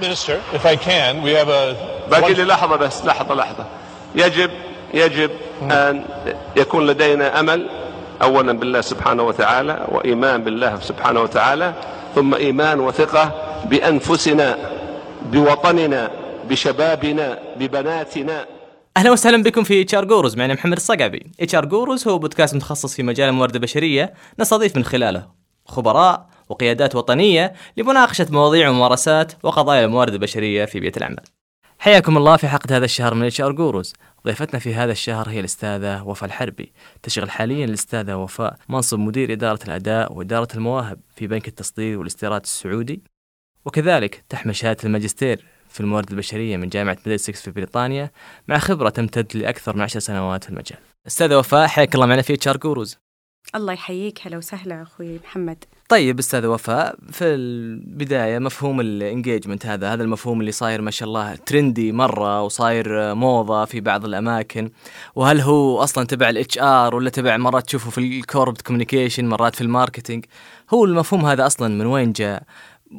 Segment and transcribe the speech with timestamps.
[0.00, 1.76] Minister, if I can, we have a.
[2.10, 3.66] باقي لي لحظة بس لحظة لحظة.
[4.14, 4.50] يجب
[4.94, 5.30] يجب
[5.62, 6.04] أن
[6.56, 7.68] يكون لدينا أمل
[8.22, 11.74] أولا بالله سبحانه وتعالى وإيمان بالله سبحانه وتعالى
[12.14, 13.32] ثم إيمان وثقة
[13.64, 14.58] بأنفسنا
[15.22, 16.10] بوطننا
[16.48, 18.46] بشبابنا ببناتنا.
[18.96, 21.26] أهلا وسهلا بكم في HR Gurus معنا محمد الصقعبي.
[21.40, 25.26] HR Gurus هو بودكاست متخصص في مجال الموارد البشرية نستضيف من خلاله
[25.66, 31.24] خبراء وقيادات وطنية لمناقشة مواضيع وممارسات وقضايا الموارد البشرية في بيئة العمل
[31.82, 33.92] حياكم الله في حلقه هذا الشهر من HR Gurus.
[34.26, 36.72] ضيفتنا في هذا الشهر هي الأستاذة وفاء الحربي.
[37.02, 43.02] تشغل حاليا الأستاذة وفاء منصب مدير إدارة الأداء وإدارة المواهب في بنك التصدير والاستيراد السعودي.
[43.64, 48.10] وكذلك تحمل شهادة الماجستير في الموارد البشرية من جامعة ميدلسكس في بريطانيا
[48.48, 50.78] مع خبرة تمتد لأكثر من عشر سنوات في المجال.
[51.06, 52.98] أستاذة وفاء حياك الله معنا في HR Gurus.
[53.54, 55.64] الله يحييك هلا وسهلا أخوي محمد.
[55.88, 61.08] طيب أستاذ وفاء في البداية مفهوم ال engagement هذا هذا المفهوم اللي صاير ما شاء
[61.08, 64.70] الله trendy مرة وصاير موضة في بعض الأماكن.
[65.14, 69.54] وهل هو أصلا تبع ال HR ولا تبع مرات تشوفه في ال corporate communication مرات
[69.54, 70.24] في ال marketing؟
[70.74, 72.42] هو المفهوم هذا أصلا من وين جاء؟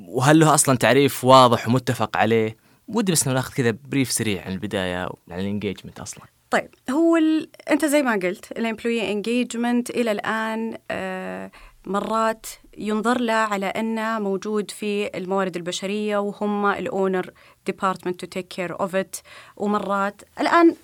[0.07, 5.09] وهل له أصلا تعريف واضح ومتفق عليه؟ ودي بس ناخذ كذا brief سريع عن البداية
[5.31, 6.32] عن ال engagement أصلا.
[6.53, 7.49] طيب هو ال...
[7.71, 11.51] أنت زي ما قلت ال employee engagement إلى الآن آه
[11.85, 12.45] مرات
[12.77, 17.31] ينظر له على أنه موجود في الموارد البشرية وهم ال owner
[17.65, 19.15] department to take care of it
[19.57, 20.75] ومرات الآن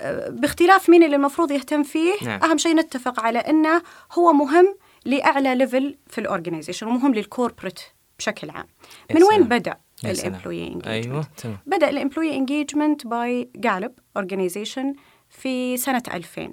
[0.00, 2.40] آه باختلاف مين اللي المفروض يهتم فيه نعم.
[2.42, 7.80] أهم شيء نتفق على أنه هو مهم لأعلى level في ال organization ومهم لل corporate
[8.18, 8.66] بشكل عام
[9.14, 9.42] من وين.
[9.42, 9.76] بدأ.
[10.10, 11.58] ال employee engagement أيوه تمام.
[11.66, 14.94] بدأ ال employee engagement by Gallup organization
[15.28, 16.52] في سنة 2000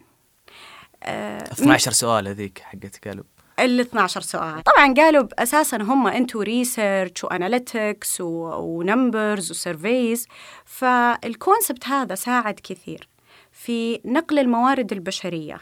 [1.03, 3.23] آه 12 سؤال هذيك حقت قالوا
[3.59, 4.63] ال 12 سؤال.
[4.63, 10.27] طبعا قالوا أساسا هم انتو ريسيرش واناليتكس ونمبرز وسيرفيز
[10.65, 13.09] فالكونسبت هذا ساعد كثير
[13.51, 15.57] في نقل الموارد البشرية.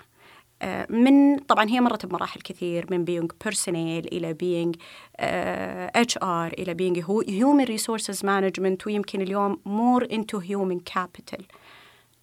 [0.89, 4.75] من طبعا هي مرت بمراحل كثير من being personnel إلى being
[5.19, 11.45] HR إلى being human resources management ويمكن اليوم more into human capital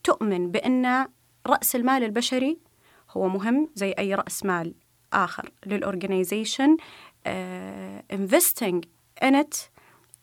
[0.04, 1.06] تؤمن بأن
[1.46, 2.58] رأس المال البشري
[3.10, 4.74] هو مهم زي أي رأس مال
[5.12, 5.50] آخر.
[5.66, 6.76] لل organization
[8.12, 8.84] investing
[9.22, 9.44] in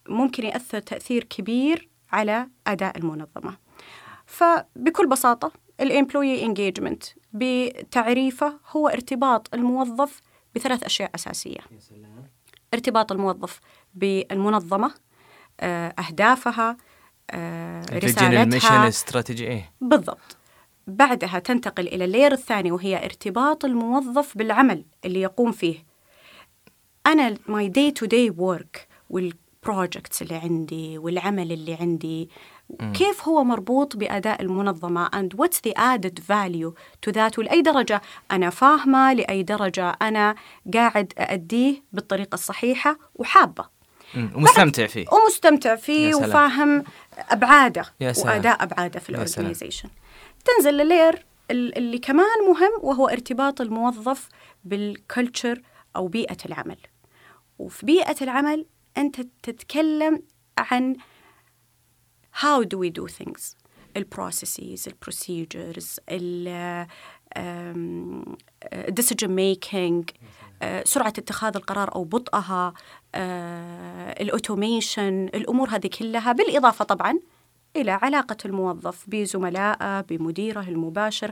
[0.10, 3.58] ممكن يأثر تأثير كبير على أداء المنظمة.
[4.26, 5.52] فبكل بساطة
[5.82, 7.04] ال employee engagement
[7.34, 10.22] بتعريفه هو ارتباط الموظف
[10.56, 11.60] بثلاث أشياء أساسية.
[12.74, 13.60] ارتباط الموظف
[13.96, 14.94] بالمنظمة
[15.60, 16.78] آه، أهدافها
[17.32, 18.84] آه، رسالتها.
[18.84, 19.72] الاستراتيجي إيه.
[19.82, 20.38] بالضبط.
[20.88, 25.86] بعدها تنتقل إلى ال layer الثاني وهي ارتباط الموظف بالعمل اللي يقوم فيه.
[27.08, 28.80] أنا my day to day work
[29.10, 32.30] وال projects اللي عندي والعمل اللي عندي
[32.94, 36.74] كيف هو مربوط بأداء المنظمة and what's the added value
[37.08, 38.02] to that ولأي درجة
[38.32, 40.36] أنا فاهمة لأي درجة أنا
[40.74, 43.66] قاعد أأديه بالطريقة الصحيحة وحابة.
[44.36, 46.16] ومستمتع فيه ومستمتع فيه.
[46.16, 46.84] وفاهم
[48.14, 48.28] سلام.
[48.36, 49.10] وأداء أبعاده في.
[49.10, 49.90] ال organization
[50.46, 54.30] تنزل لل layer ال- اللي كمان مهم وهو ارتباط الموظف
[54.66, 55.62] بال culture
[55.96, 56.78] أو بيئة العمل
[57.60, 58.66] وفي بيئة العمل
[58.98, 60.22] أنت تتكلم
[60.58, 60.96] عن
[62.42, 63.56] how do we do things?
[63.98, 66.00] ال processes ال procedures
[69.00, 70.14] decision making
[70.62, 72.74] آه، سرعة اتخاذ القرار أو بطئها
[74.22, 77.20] الأوتوميشن الأمور هذه كلها بالإضافة طبعا
[77.76, 81.32] إلى علاقة الموظف بزملائه بمديره المباشر.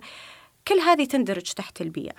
[0.68, 2.16] كل هذه تندرج تحت البيئة.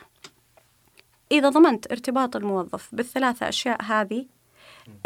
[1.33, 4.27] إذا ضمنت ارتباط الموظف بالثلاثة أشياء هذه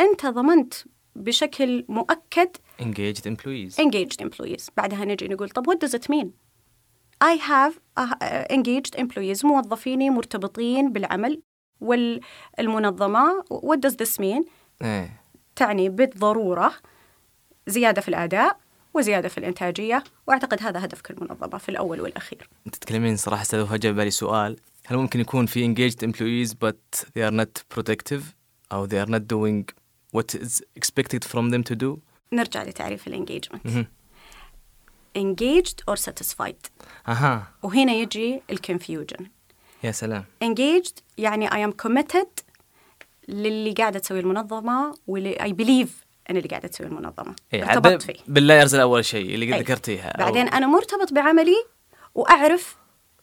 [0.00, 0.74] أنت ضمنت
[1.16, 2.48] بشكل مؤكد.
[2.80, 3.74] Engaged employees.
[3.80, 4.70] Engaged employees.
[4.76, 6.26] بعدها نجي نقول طب what does it mean?
[7.24, 11.42] I have uh, engaged employees موظفيني مرتبطين بالعمل
[11.80, 13.44] والمنظمة.
[13.50, 14.44] What does this mean?
[14.82, 15.22] إيه.
[15.56, 16.72] تعني بالضرورة
[17.66, 18.58] زيادة في الأداء
[18.94, 20.04] وزيادة في الإنتاجية.
[20.26, 22.48] وأعتقد هذا هدف كل منظمة في الأول والأخير.
[22.66, 24.56] انت تتكلمين صراحة أستاذ وفاء بالي سؤال.
[24.86, 28.22] هل ممكن يكون في engaged employees but they are not productive
[28.72, 29.74] أو they are not doing
[30.16, 31.98] what is expected from them to do?
[32.32, 33.86] نرجع لتعريف ال engagement
[35.18, 36.70] engaged or satisfied.
[37.08, 37.46] أها.
[37.62, 39.26] وهنا يجي ال confusion
[39.84, 40.24] يا سلام.
[40.44, 42.26] Engaged يعني I am committed
[43.28, 45.90] للي قاعدة تسوي المنظمة واللي I believe
[46.30, 47.34] أنا اللي قاعدة تسوي المنظمة.
[47.54, 48.14] إيه ارتبطت فيه.
[48.28, 49.60] بال layers الأول شيء اللي قد أي.
[49.60, 50.10] ذكرتيها.
[50.12, 51.64] أو- بعدين أنا مرتبط بعملي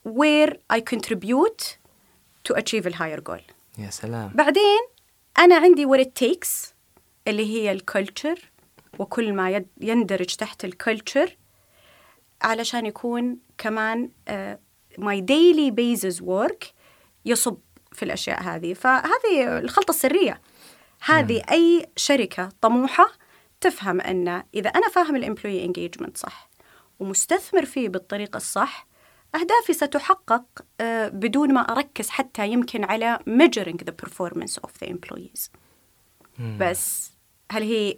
[0.08, 1.64] where I contribute
[2.48, 3.42] to achieve a higher goal.
[3.78, 4.32] يا سلام.
[4.36, 4.80] بعدين
[5.40, 6.73] أنا عندي what it takes
[7.28, 8.40] اللي هي ال culture
[9.00, 11.38] وكل ما يندرج تحت ال culture
[12.42, 14.10] علشان يكون كمان
[15.00, 16.66] my daily basis work
[17.26, 17.58] يصب
[17.92, 18.74] في الأشياء هذه.
[18.74, 20.42] فهذه الخلطة السرية.
[21.06, 23.12] هذه أي شركة طموحة
[23.62, 26.50] تفهم أن إذا أنا فاهم ال employee engagement صح
[27.00, 28.88] ومستثمر فيه بالطريقة الصح
[29.36, 30.46] أهدافي ستحقق
[30.82, 35.50] آه، بدون ما أركز حتى يمكن على measuring the performance of the employees.
[36.60, 37.13] بس.
[37.52, 37.98] هل هي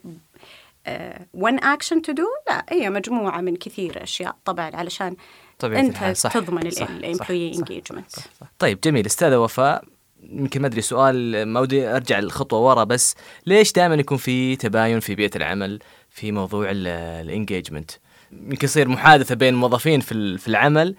[1.37, 5.15] one action to do؟ لا هي مجموعة من كثير أشياء طبعا علشان
[5.59, 8.11] طبيعة أنت الحال، صح، تضمن ال employee engagement.
[8.59, 9.83] طيب جميل أستاذة وفاء
[10.23, 13.15] يمكن ما أدري سؤال ما ودي أرجع الخطوة ورا بس
[13.45, 17.91] ليش دائما يكون في تباين في بيئة العمل في موضوع ال engagement
[18.31, 20.95] يمكن يصير محادثة بين موظفين في في العمل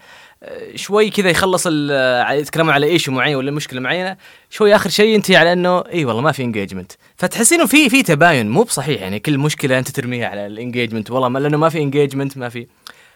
[0.75, 4.17] شوي كذا يخلص ال- يتكلموا على issue معين ولا مشكلة معينة
[4.49, 8.03] شوي آخر شيء ينتهي على إنه إي والله ما في engagement فتحسين إنه في في
[8.03, 11.69] تباين مو بصحيح يعني كل مشكلة أنت ترميها على ال engagement والله ما لأنه ما
[11.69, 12.67] في engagement ما في.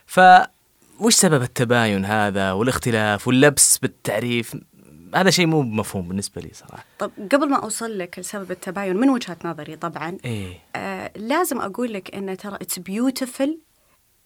[0.06, 0.20] ف
[1.00, 4.56] وش سبب التباين هذا والاختلاف واللبس بالتعريف؟
[5.16, 6.86] هذا شيء مو مفهوم بالنسبة لي صراحة.
[7.00, 10.54] طب قبل ما أوصل لك لسبب التباين من وجهة نظري طبعا إيه.
[10.76, 13.58] آه لازم أقول لك أن ترى it's beautiful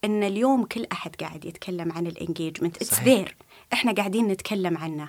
[0.04, 3.00] أن اليوم كل أحد قاعد يتكلم عن ال engagement it's.
[3.02, 3.36] there
[3.72, 5.08] إحنا قاعدين نتكلم عنه.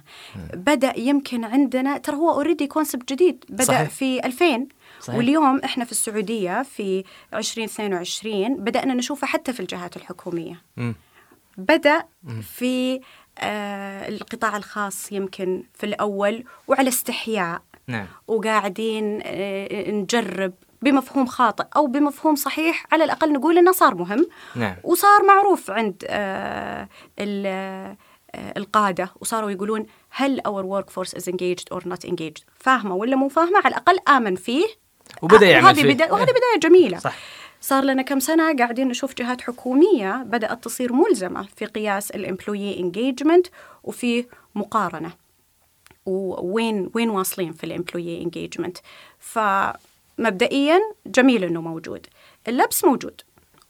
[0.53, 3.45] بدأ يمكن عندنا ترى هو already concept جديد.
[3.49, 3.89] بدأ صحيح.
[3.89, 4.67] في 2000
[5.01, 5.17] صحيح.
[5.17, 7.03] واليوم إحنا في السعودية في
[7.33, 10.61] 2022 بدأنا نشوفه حتى في الجهات الحكومية.
[10.77, 10.95] مم.
[11.57, 12.03] بدأ
[12.41, 12.99] في
[13.39, 17.61] آه القطاع الخاص يمكن في الأول وعلى استحياء.
[17.87, 18.07] نعم.
[18.27, 20.53] وقاعدين آه، نجرب.
[20.81, 24.27] بمفهوم خاطئ أو بمفهوم صحيح على الأقل نقول إنه صار مهم.
[24.55, 24.75] نعم.
[24.83, 26.87] وصار معروف عند آه،
[27.19, 27.45] ال-
[28.35, 33.27] آه، القادة وصاروا يقولون هل our workforce is engaged or not engaged فاهمة ولا مو
[33.29, 34.65] فاهمة؟ على الأقل آمن فيه.
[35.21, 35.93] وبدأ آه، يعمل وهذه فيه.
[35.93, 36.11] بدا...
[36.13, 36.99] وهذه بداية جميلة.
[36.99, 37.15] صح.
[37.61, 42.79] صار لنا كم سنة قاعدين نشوف جهات حكومية بدأت تصير ملزمة في قياس ال employee
[42.79, 43.47] engagement
[43.83, 44.25] وفي
[44.55, 45.11] مقارنة.
[46.05, 48.77] ووين وين واصلين في ال employee engagement
[50.17, 52.07] فمبدئيا جميل إنه موجود.
[52.47, 53.21] اللبس موجود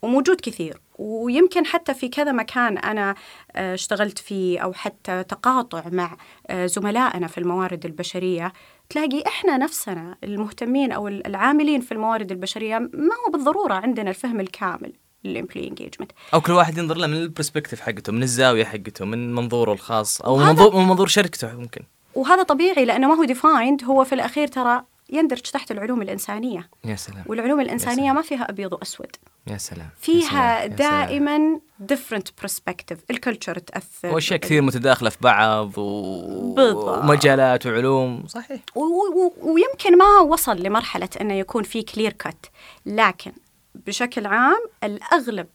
[0.02, 3.14] وموجود كثير ويمكن حتى في كذا مكان أنا
[3.56, 6.16] آه، اشتغلت فيه أو حتى تقاطع مع
[6.46, 8.52] آه، زملائنا في الموارد البشرية.
[8.90, 14.92] تلاقي إحنا نفسنا المهتمين أو العاملين في الموارد البشرية ما هو بالضرورة عندنا الفهم الكامل
[15.24, 19.04] لل employee engagement أو كل واحد ينظر له من ال perspective حقته من الزاوية حقته
[19.04, 20.46] من منظوره الخاص أو من
[20.86, 21.80] منظور شركته ممكن
[22.14, 26.70] وهذا طبيعي لأنه ما هو defined هو في الأخير ترى يندرج تحت العلوم الإنسانية.
[26.84, 27.24] يا سلام.
[27.26, 28.14] والعلوم الإنسانية سلام.
[28.14, 29.16] ما فيها أبيض وأسود.
[29.46, 29.88] يا سلام.
[30.00, 30.76] فيها يا سلام.
[30.76, 31.60] دائما
[31.92, 32.96] different perspective.
[33.10, 34.14] ال culture تأثر.
[34.14, 36.54] واشياء كثير متداخلة في بعض و...
[36.54, 36.98] بالضبط.
[37.04, 38.26] ومجالات وعلوم.
[38.26, 38.60] صحيح.
[38.74, 42.50] و- و- ويمكن ما وصل لمرحلة إنه يكون في clear cut
[42.86, 43.32] لكن
[43.74, 45.46] بشكل عام الأغلب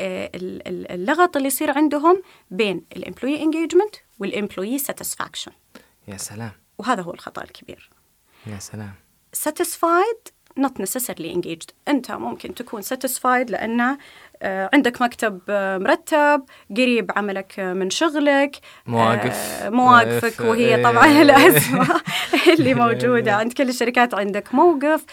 [0.00, 5.52] آه، ال- ال- اللغط اللي يصير عندهم بين ال employee engagement وال employee satisfaction
[6.08, 6.52] يا سلام.
[6.78, 7.90] وهذا هو الخطأ الكبير.
[8.46, 8.92] يا سلام.
[9.36, 10.30] Satisfied?
[10.60, 11.70] Not necessarily engaged.
[11.88, 13.96] أنت ممكن تكون satisfied لأن
[14.42, 18.56] آه، عندك مكتب آه، مرتب قريب عملك من شغلك
[18.86, 19.62] مواقف.
[19.62, 20.82] آه، مواقفك وهي إيه.
[20.82, 22.00] طبعا الأزمة
[22.52, 23.32] اللي موجودة.
[23.34, 25.04] عند كل الشركات عندك موقف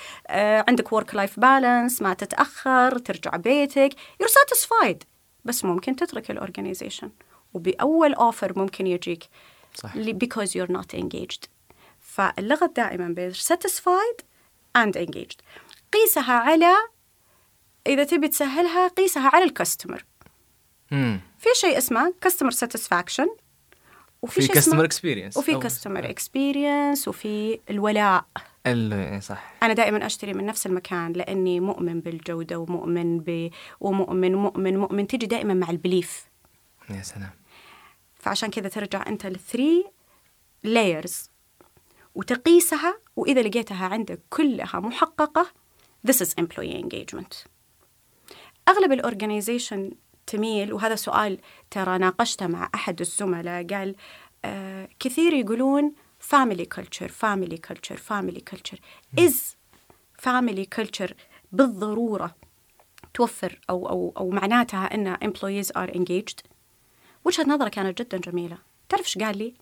[0.68, 3.94] عندك work life balance ما تتأخر ترجع بيتك.
[4.24, 4.98] You're satisfied.
[5.46, 7.10] بس ممكن تترك ال organization
[7.54, 9.24] وبأول offer ممكن يجيك.
[9.76, 9.94] صح.
[9.98, 11.48] because you're not engaged.
[12.12, 14.24] فاللغط دائما بين satisfied
[14.78, 15.38] and engaged.
[15.94, 16.74] قيسها على
[17.88, 20.06] إذا تبي تسهلها قيسها على ال customer
[21.38, 23.30] في شيء اسمه customer satisfaction
[24.22, 28.26] وفي في شيء customer experience وفي customer experience وفي الولاء.
[29.20, 29.54] صح.
[29.64, 33.50] أنا دائما أشتري من نفس المكان لأني مؤمن بالجودة ومؤمن ب
[33.80, 35.08] ومؤمن مؤمن مؤمن.
[35.08, 36.26] تجي دائما مع ال belief.
[36.90, 37.32] يا سلام.
[38.16, 39.86] فعشان كذا ترجع أنت لل three
[40.66, 41.31] layers.
[42.16, 45.48] وتقيسها وإذا لقيتها عندك كلها محققة
[46.08, 47.48] this is employee engagement.
[48.68, 49.92] أغلب ال organization
[50.28, 51.40] تميل وهذا سؤال
[51.72, 53.96] ترى ناقشته مع أحد الزملاء قال
[54.46, 55.96] آه كثير يقولون
[56.34, 58.80] family culture family culture family culture.
[59.20, 59.36] is
[60.22, 61.14] family culture
[61.52, 62.36] بالضرورة
[63.14, 66.46] توفر أو أو أو معناتها أن employees are engaged
[67.26, 68.58] وجهة نظره كانت جدا جميلة.
[68.90, 69.54] تعرف إيش قال لي؟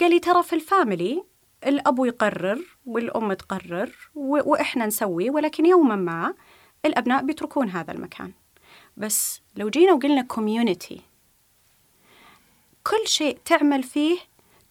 [0.00, 1.24] قال لي ترى في ال family
[1.66, 6.34] الأب يقرر والأم تقرر وإحنا نسوي ولكن يوما ما
[6.84, 8.32] الأبناء بيتركون هذا المكان.
[8.96, 11.00] بس لو جينا وقلنا community
[12.84, 14.18] كل شيء تعمل فيه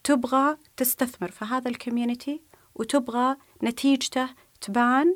[0.04, 1.32] تبغى تستثمر.
[1.32, 2.42] في هذا ال community
[2.76, 4.30] وتبغى نتيجته
[4.62, 5.16] تبان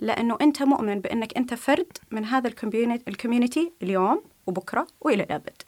[0.00, 2.48] لأنه أنت مؤمن بأنك أنت فرد من هذا
[3.08, 5.62] ال community اليوم وبكرة وإلى الأبد.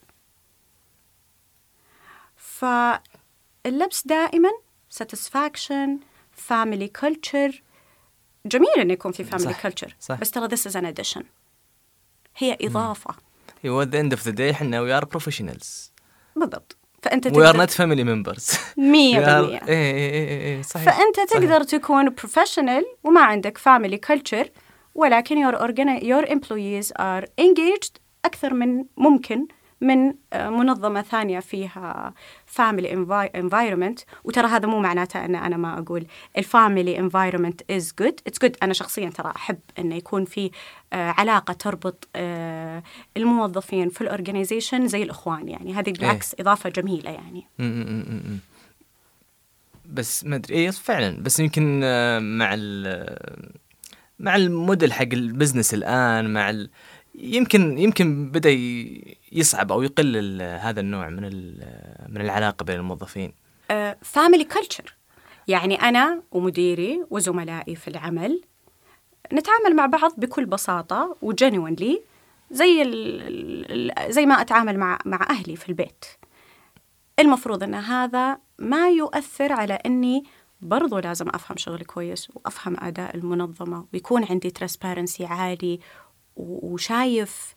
[2.37, 4.50] فاللبس دائما
[4.90, 5.99] satisfaction
[6.32, 7.62] family culture
[8.47, 11.23] جميل إنه يكون في family culture بس ترى this is an addition
[12.37, 13.14] هي إضافة.
[13.62, 15.92] at the end of the day إحنا we are professionals
[16.37, 16.76] بالضبط.
[17.02, 21.80] فأنت we are not family members 100% اي اي اي صحيح فأنت تقدر صحيح.
[21.80, 24.50] تكون professional وما عندك family culture
[24.95, 29.47] ولكن your organiza- your employees are engaged أكثر من ممكن.
[29.80, 32.14] من آه، منظمة ثانية فيها
[32.56, 34.04] family envi- environment.
[34.25, 36.06] وترى هذا مو معناته أن أنا ما أقول
[36.38, 38.14] ال family environment is good.
[38.30, 38.52] It's good.
[38.62, 40.50] أنا شخصيا ترى أحب أنه يكون في
[40.92, 42.82] آه، علاقة تربط آه،
[43.16, 45.75] الموظفين في ال organization زي الإخوان يعني.
[45.75, 47.47] هذه بالعكس إضافة جميلة يعني.
[47.58, 48.38] م- م- م- م.
[49.87, 50.54] بس ما أدري.
[50.54, 51.23] إيه فعلا.
[51.23, 51.80] بس يمكن
[52.38, 53.49] مع ال
[54.18, 56.70] مع الموديل حق ال business الآن مع ال
[57.18, 58.50] يمكن يمكن بدأ
[59.32, 61.22] يصعب أو يقل هذا النوع من
[62.08, 63.32] من العلاقة بين الموظفين.
[64.02, 64.94] family culture
[65.48, 68.42] يعني أنا ومديري وزملائي في العمل
[69.32, 72.02] نتعامل مع بعض بكل بساطة وجنونلي
[72.50, 72.84] زي
[74.08, 76.04] زي ما أتعامل مع مع أهلي في البيت.
[77.18, 80.25] المفروض أن هذا ما يؤثر على أني
[80.60, 85.80] برضو لازم أفهم شغلي كويس وأفهم أداء المنظمة ويكون عندي ترانسبيرنسي عالي
[86.38, 87.54] وشايف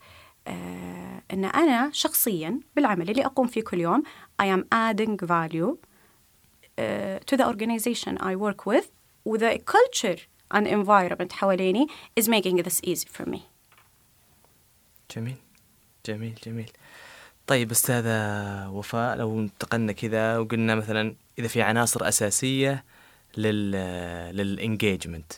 [0.47, 4.03] آه أن أنا شخصيا بالعمل اللي أقوم فيه كل يوم
[4.41, 5.75] I am adding value
[6.77, 8.87] uh, to the organization I work with
[9.25, 10.19] و the culture
[10.51, 11.87] and environment حواليني
[12.19, 13.39] is making this easy for me.
[15.15, 15.35] جميل.
[16.05, 16.71] جميل جميل.
[17.47, 22.83] طيب أستاذة وفاء لو انتقلنا كذا وقلنا مثلا إذا في عناصر أساسية
[23.37, 23.71] لل
[24.35, 25.33] لل engagement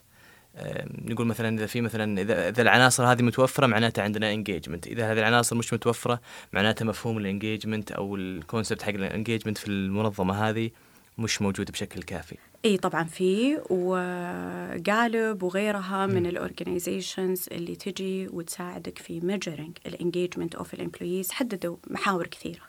[1.06, 5.20] نقول مثلا إذا في مثلا إذا إذا العناصر هذه متوفرة معناتها عندنا engagement إذا هذه
[5.20, 6.22] العناصر مش متوفرة
[6.54, 10.72] معناتها مفهوم ال engagement أو ال concept حق ال engagement في المنظمة هذه
[11.18, 12.38] مش موجود بشكل كافي.
[12.66, 19.92] إي طبعا في و Gallup وغيرها من ال organizations اللي تجي وتساعدك في measuring ال
[19.92, 22.62] engagement of ال employees حددوا محاور كثيرة.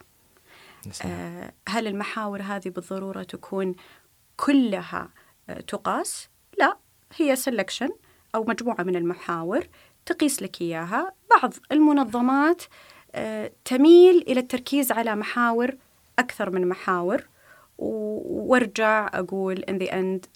[1.05, 3.75] آه، هل المحاور هذه بالضرورة تكون
[4.37, 5.09] كلها
[5.49, 6.84] آه، تقاس؟ لا.
[7.17, 7.91] هي selection
[8.35, 9.67] أو مجموعة من المحاور
[10.07, 12.63] تقيس لك إياها، بعض المنظمات
[13.15, 15.77] آه، تميل إلى التركيز على محاور
[16.19, 17.25] أكثر من محاور.
[17.79, 20.29] وارجع أقول in the end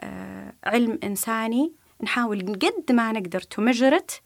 [0.00, 1.72] آه، علم إنساني.
[2.02, 4.20] نحاول قد ما نقدر to measure it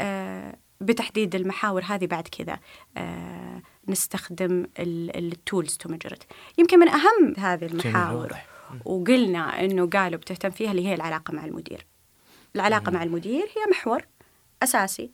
[0.00, 2.58] آه، بتحديد المحاور هذه بعد كذا
[3.88, 5.96] نستخدم التولز تو
[6.58, 8.36] يمكن من أهم هذه المحاور.
[8.84, 11.86] وقلنا إنه قالوا بتهتم فيها اللي هي العلاقة مع المدير.
[12.56, 14.02] العلاقة مع المدير هي محور
[14.62, 15.10] أساسي.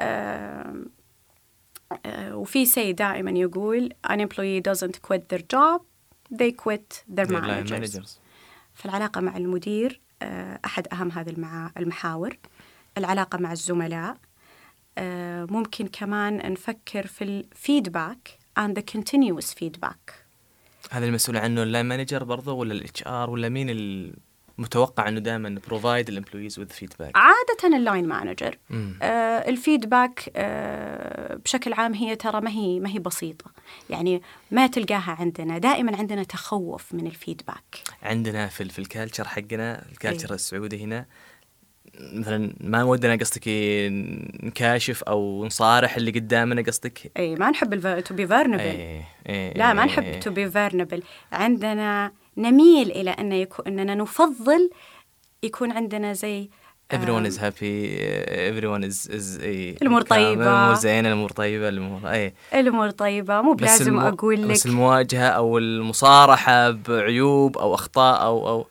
[0.00, 0.84] آه،
[2.32, 5.80] وفي سي دائما يقول an employee doesn't quit their job
[6.34, 7.72] they quit their managers.
[7.72, 8.20] managers
[8.74, 11.34] فالعلاقة مع المدير آه، أحد أهم هذه
[11.76, 12.38] المحاور.
[12.98, 14.16] العلاقة مع الزملاء
[14.98, 20.25] آه، ممكن كمان نفكر في ال feedback and the continuous feedback.
[20.90, 23.70] هذا المسؤول عنه ال line manager برضه ولا ال HR ولا مين
[24.58, 28.58] المتوقع إنه دائما provide ال employees with feedback عادة ال line manager
[29.02, 33.50] آه ال feedback آه بشكل عام هي ترى ما هي ما هي بسيطة.
[33.90, 39.28] يعني ما تلقاها عندنا دائما عندنا تخوف من ال feedback عندنا في في ال culture
[39.28, 40.34] حقنا ال culture إيه.
[40.34, 41.06] السعودي هنا
[42.00, 43.48] مثلا ما ودنا قصدك
[44.42, 49.02] نكاشف أو نصارح اللي قدامنا قصدك؟ إي ما نحب to be vulnerable
[49.56, 50.20] لا ما نحب.
[50.20, 54.70] to بي فيرنبل عندنا نميل إلى أن يكون أننا نفضل
[55.42, 56.50] يكون عندنا زي
[56.94, 57.98] everyone is happy
[58.52, 60.42] everyone is is إيه الأمور طيبة.
[60.42, 64.08] الأمور زينة الأمور طيبة الأمور إيه الأمور طيبة مو بلازم المو...
[64.08, 64.50] أقول لك.
[64.50, 68.66] بس المواجهة أو المصارحة بعيوب أو أخطاء أو أو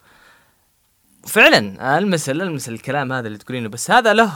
[1.26, 4.32] فعلا المس المس الكلام هذا اللي تقولينه بس هذا له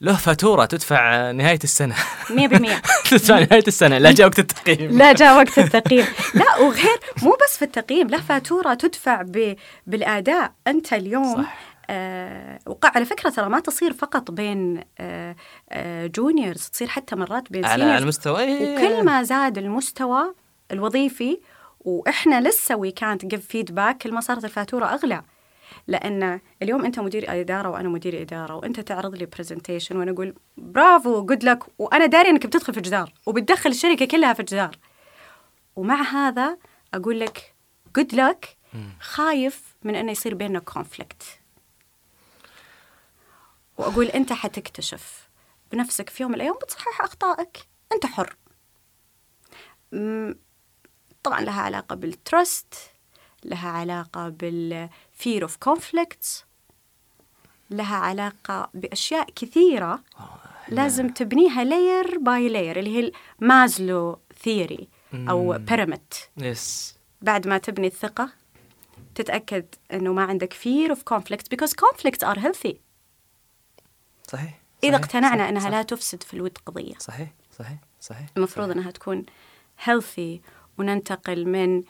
[0.00, 1.94] له فاتورة تدفع نهاية السنة.
[1.94, 2.30] 100%
[3.10, 4.98] تدفع نهاية السنة لا جاء وقت التقييم.
[4.98, 6.06] لا جاء وقت التقييم.
[6.34, 9.56] لا وغير مو بس في التقييم له فاتورة تدفع ب...
[9.86, 10.52] بالأداء.
[10.66, 11.58] أنت اليوم صح.
[11.90, 15.36] آه وقع على فكرة ترى ما تصير فقط بين آه
[15.70, 18.76] آه juniors تصير حتى مرات بين على المستوى إيه.
[18.76, 20.34] وكل ما زاد المستوى
[20.72, 21.40] الوظيفي
[21.80, 25.22] وإحنا لسه وي كانت جيف فيدباك كل ما صارت الفاتورة أغلى.
[25.86, 31.26] لأن اليوم أنت مدير إدارة وأنا مدير إدارة وأنت تعرض لي presentation وأنا أقول برافو
[31.26, 34.78] good luck وأنا داري إنك بتدخل في جدار وبتدخل الشركة كلها في جدار.
[35.76, 36.58] ومع هذا
[36.94, 37.54] أقول لك
[37.96, 38.56] good luck
[39.00, 41.22] خايف من انه يصير بيننا conflict
[43.78, 45.28] وأقول أنت حتكتشف
[45.72, 47.58] بنفسك في يوم من الأيام بتصحح أخطائك.
[47.92, 48.36] أنت حر.
[51.22, 52.74] طبعا لها علاقة بال trust
[53.44, 54.28] لها علاقة
[55.20, 56.44] بال fear of conflicts
[57.70, 60.02] لها علاقة بأشياء كثيرة
[60.68, 63.12] لازم تبنيها layer by layer اللي هي
[63.42, 68.30] ال Maslow theory أو pyramid yes بعد ما تبني الثقة
[69.14, 72.74] تتأكد أنه ما عندك fear of conflicts because conflicts are healthy.
[74.28, 75.72] صحيح إذا صحيح، اقتنعنا صحيح، أنها صحيح.
[75.74, 76.94] لا تفسد في الود قضية.
[76.98, 78.26] صحيح صحيح صحيح.
[78.36, 79.26] المفروض أنها تكون
[79.86, 80.40] healthy
[80.78, 81.82] وننتقل من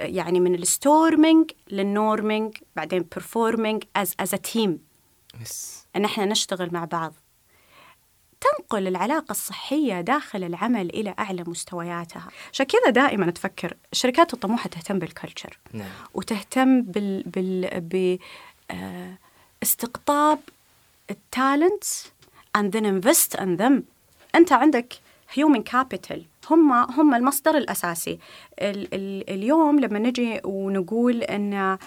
[0.00, 4.70] يعني من ال storming لل norming بعدين performing as a team.
[5.40, 7.14] yes أن إحنا نشتغل مع بعض.
[8.40, 12.28] تنقل العلاقة الصحية داخل العمل إلى أعلى مستوياتها.
[12.52, 15.88] عشان كذا دائما تفكر الشركات الطموحة تهتم بال culture نعم.
[16.14, 18.18] وتهتم بال بال ب
[18.70, 19.18] آه،
[19.62, 20.38] استقطاب
[21.10, 22.12] ال talents
[22.58, 23.82] and then invest in them.
[24.34, 24.94] أنت عندك
[25.34, 26.18] human capital.
[26.50, 28.18] هم هم المصدر الأساسي.
[28.58, 31.78] ال ال اليوم لما نجي ونقول إن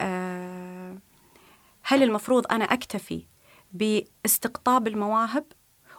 [0.00, 0.96] آه،
[1.82, 3.22] هل المفروض أنا أكتفي
[3.72, 5.44] باستقطاب المواهب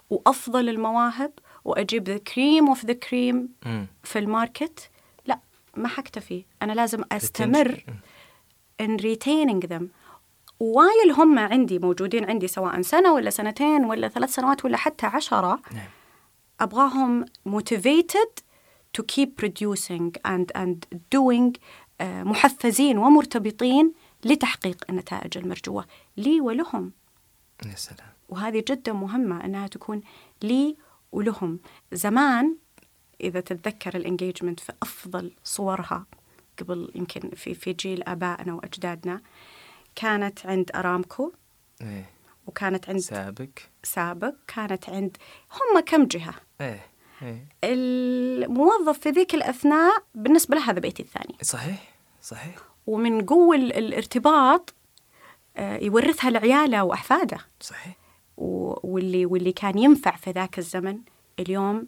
[0.09, 1.31] وأفضل المواهب
[1.65, 3.49] وأجيب the cream of the cream.
[4.03, 4.89] في ال market؟
[5.25, 5.39] لا
[5.77, 6.45] ما حكتفي.
[6.61, 7.83] أنا لازم أستمر
[8.83, 9.83] in retaining them.
[10.59, 15.61] while هم عندي موجودين عندي سواء سنة ولا سنتين ولا ثلاث سنوات ولا حتى عشرة.
[15.71, 15.98] نعم.
[16.61, 18.41] أبغاهم motivated
[18.97, 20.85] to keep producing and, and
[21.15, 21.59] doing
[22.01, 23.93] آه، محفزين ومرتبطين
[24.25, 25.85] لتحقيق النتائج المرجوة.
[26.17, 26.91] لي ولهم.
[27.65, 28.07] يا سلام.
[28.29, 30.01] وهذه جدا مهمة أنها تكون
[30.41, 30.77] لي
[31.11, 31.59] ولهم.
[31.91, 32.55] زمان
[33.21, 36.05] إذا تتذكر الانجيجمنت في أفضل صورها
[36.59, 39.21] قبل يمكن في في جيل آبائنا وأجدادنا
[39.95, 41.31] كانت عند أرامكو.
[41.81, 42.09] إيه.
[42.47, 43.49] وكانت عند سابق.
[43.83, 44.33] سابق.
[44.47, 45.17] كانت عند
[45.51, 46.85] هم كم جهة؟ إيه
[47.21, 47.45] إيه.
[47.63, 51.35] الموظف في ذيك الأثناء بالنسبة له هذا بيتي الثاني.
[51.41, 52.55] صحيح صحيح.
[52.87, 53.21] ومن
[53.53, 54.73] ال- الارتباط
[55.57, 57.37] آه، يورثها لعياله وأحفاده.
[57.61, 57.95] صحيح.
[58.37, 60.99] واللي واللي كان ينفع في ذاك الزمن
[61.39, 61.87] اليوم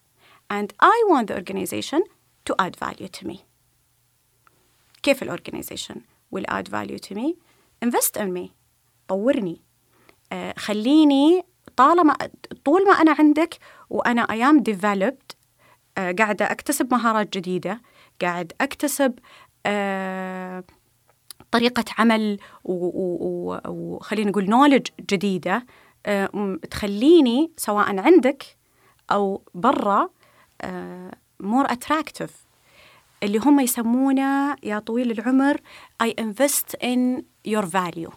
[0.49, 2.01] and I want the organization
[2.45, 3.37] to add value to me
[5.03, 5.97] كيف الorganization
[6.35, 7.35] will add value to me
[7.85, 8.49] invest in me
[9.07, 9.61] طورني
[10.31, 12.17] آه، خليني طالما
[12.65, 13.57] طول ما أنا عندك
[13.89, 15.35] وأنا I am developed
[15.97, 17.81] آه، قاعدة أكتسب مهارات جديدة
[18.21, 19.19] قاعد أكتسب
[19.65, 20.63] آه،
[21.50, 25.66] طريقة عمل وخلينا نقول نولج جديدة
[26.06, 28.56] آه، تخليني سواء عندك
[29.10, 30.08] أو برا
[31.40, 32.30] مور attractive
[33.22, 35.56] اللي هم يسمونه يا طويل العمر
[36.02, 38.12] I invest in your value.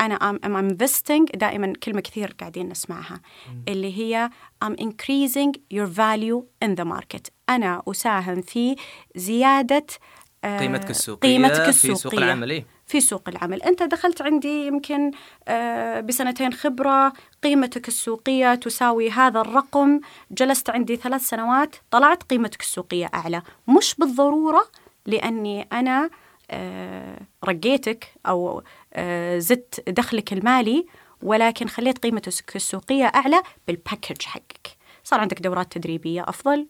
[0.00, 3.20] أنا I'm, I'm investing دائما كلمة كثير قاعدين نسمعها
[3.68, 4.30] اللي هي
[4.64, 7.30] I'm increasing your value in the market.
[7.48, 8.76] أنا أساهم في
[9.16, 13.62] زيادة آه، قيمتك السوقية قيمتك في السوقية سوق العمل إيه؟ في سوق العمل.
[13.62, 15.10] أنت دخلت عندي يمكن
[15.48, 17.12] آه، بسنتين خبرة.
[17.42, 20.00] قيمتك السوقية تساوي هذا الرقم.
[20.30, 23.42] جلست عندي ثلاث سنوات طلعت قيمتك السوقية أعلى.
[23.68, 24.66] مش بالضرورة
[25.06, 26.10] لأني أنا
[26.50, 28.62] آه، رقيتك أو
[28.94, 30.86] آه، زدت دخلك المالي
[31.22, 34.76] ولكن خليت قيمتك السوقية أعلى بالباكج حقك.
[35.04, 36.66] صار عندك دورات تدريبية أفضل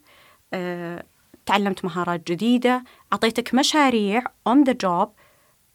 [0.55, 1.05] آه،
[1.51, 5.09] تعلمت مهارات جديدة أعطيتك مشاريع on the job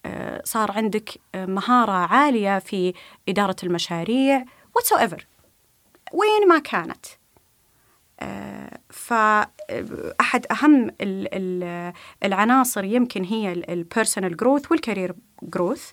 [0.05, 2.93] آه، صار عندك آه، مهارة عالية في
[3.29, 4.45] إدارة المشاريع
[4.79, 5.21] whatsoever
[6.13, 7.05] وين ما كانت.
[8.19, 15.91] آه، فأحد أهم ال- ال- العناصر يمكن هي ال personal growth وال career growth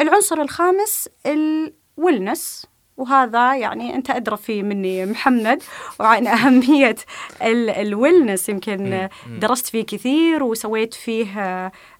[0.00, 5.62] العنصر الخامس ال wellness وهذا يعني أنت أدرى فيه مني محمد
[6.00, 6.96] وعن أهمية
[7.42, 11.38] ال wellness يمكن درست فيه كثير وسويت فيه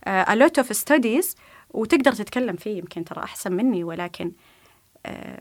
[0.05, 1.37] آه، a lot of studies
[1.71, 3.85] وتقدر تتكلم فيه يمكن ترى أحسن مني.
[3.85, 4.33] ولكن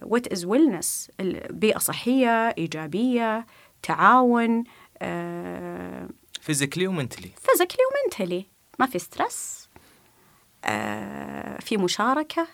[0.01, 1.11] what is wellness
[1.49, 3.45] بيئه صحية إيجابية
[3.83, 4.63] تعاون
[5.01, 6.09] آه،
[6.41, 8.45] physically و mentally physically و mentally
[8.79, 9.69] ما في stress
[10.65, 12.47] آه، في مشاركة.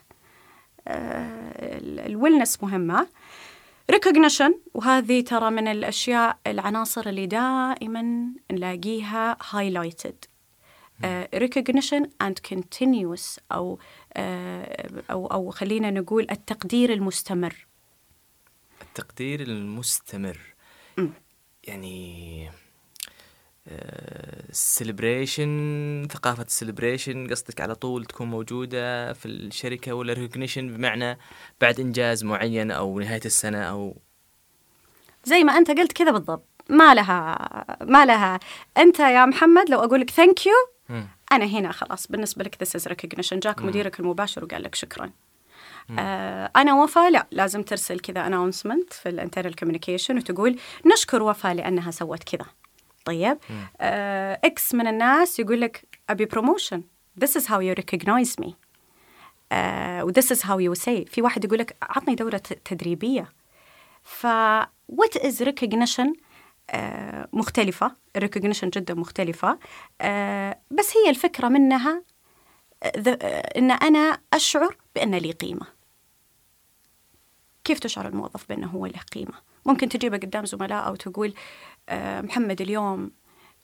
[0.87, 3.07] ال wellness مهمة.
[3.91, 10.29] recognition وهذه ترى من الأشياء العناصر اللي دائما نلاقيها highlighted.
[11.35, 13.79] recognition and continuous أو
[14.13, 17.65] آه، أو أو خلينا نقول التقدير المستمر.
[18.81, 20.39] التقدير المستمر.
[21.63, 22.49] يعني
[24.49, 31.17] ال celebration ثقافة ال celebration قصدك على طول تكون موجودة في الشركة ولا recognition بمعنى
[31.61, 33.97] بعد إنجاز معين أو نهاية السنة أو؟
[35.23, 36.45] زي ما أنت قلت كذا بالضبط.
[36.69, 37.37] ما لها
[37.81, 38.39] ما لها.
[38.77, 40.53] أنت يا محمد لو أقول لك thank you
[41.31, 42.07] أنا هنا خلاص.
[42.07, 45.11] بالنسبة لك this is recognition جاك مديرك المباشر وقال لك شكرا.
[45.99, 50.59] آه أنا وفاء لا لازم ترسل كذا announcement في ال internal communication وتقول
[50.93, 52.45] نشكر وفاء لأنها سوت كذا.
[53.09, 53.37] طيب.
[53.81, 56.83] آه إكس من الناس يقول لك أبي promotion
[57.25, 58.51] this is how you recognize me.
[60.03, 61.09] و this is how you say.
[61.11, 63.33] في واحد يقول لك عطني دورة ت- تدريبية.
[64.03, 64.27] ف
[64.91, 66.13] what is recognition
[66.69, 67.91] آه مختلفة.
[68.15, 69.59] ال recognition جدا مختلفة.
[70.01, 72.03] آه بس هي الفكرة منها
[72.97, 75.65] ذ- آه، إن أنا أشعر بأن لي قيمة.
[77.63, 81.33] كيف تشعر الموظف بأنه هو له قيمة؟ ممكن تجيبه قدام زملاء أو تقول
[81.89, 83.11] آه محمد اليوم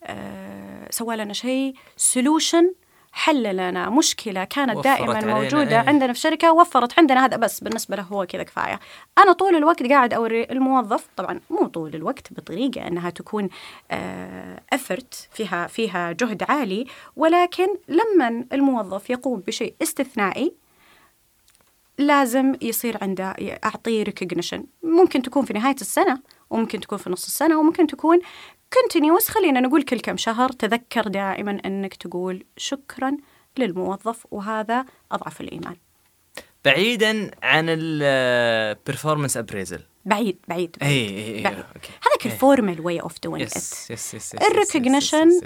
[0.03, 2.73] آه سوى لنا شيء solution
[3.11, 5.87] حل لنا مشكلة كانت دائما علينا، موجودة إيه.
[5.89, 8.79] عندنا في الشركة وفرت عندنا هذا بس بالنسبة له هو كذا كفاية
[9.17, 13.49] أنا طول الوقت قاعد أوري الموظف طبعا مو طول الوقت بطريقة أنها تكون
[14.73, 20.53] effort فيها فيها جهد عالي ولكن لما الموظف يقوم بشيء استثنائي
[21.97, 27.59] لازم يصير عنده أعطيه recognition ممكن تكون في نهاية السنة وممكن تكون في نص السنة
[27.59, 28.19] وممكن تكون
[28.73, 33.17] continuous خلينا نقول كل كم شهر تذكر دائما أنك تقول شكرا
[33.57, 35.75] للموظف وهذا أضعف الإيمان.
[36.65, 41.57] بعيدا عن ال performance appraisal بعيد بعيد اي بعيد, اي بعيد.
[41.57, 41.89] okay.
[42.03, 43.49] هذاك ال formal way of doing
[43.91, 45.41] yes ال recognition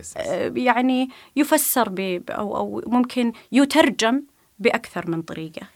[0.55, 4.23] يعني يفسر ب أو أو ممكن يترجم
[4.59, 5.67] بأكثر من طريقة.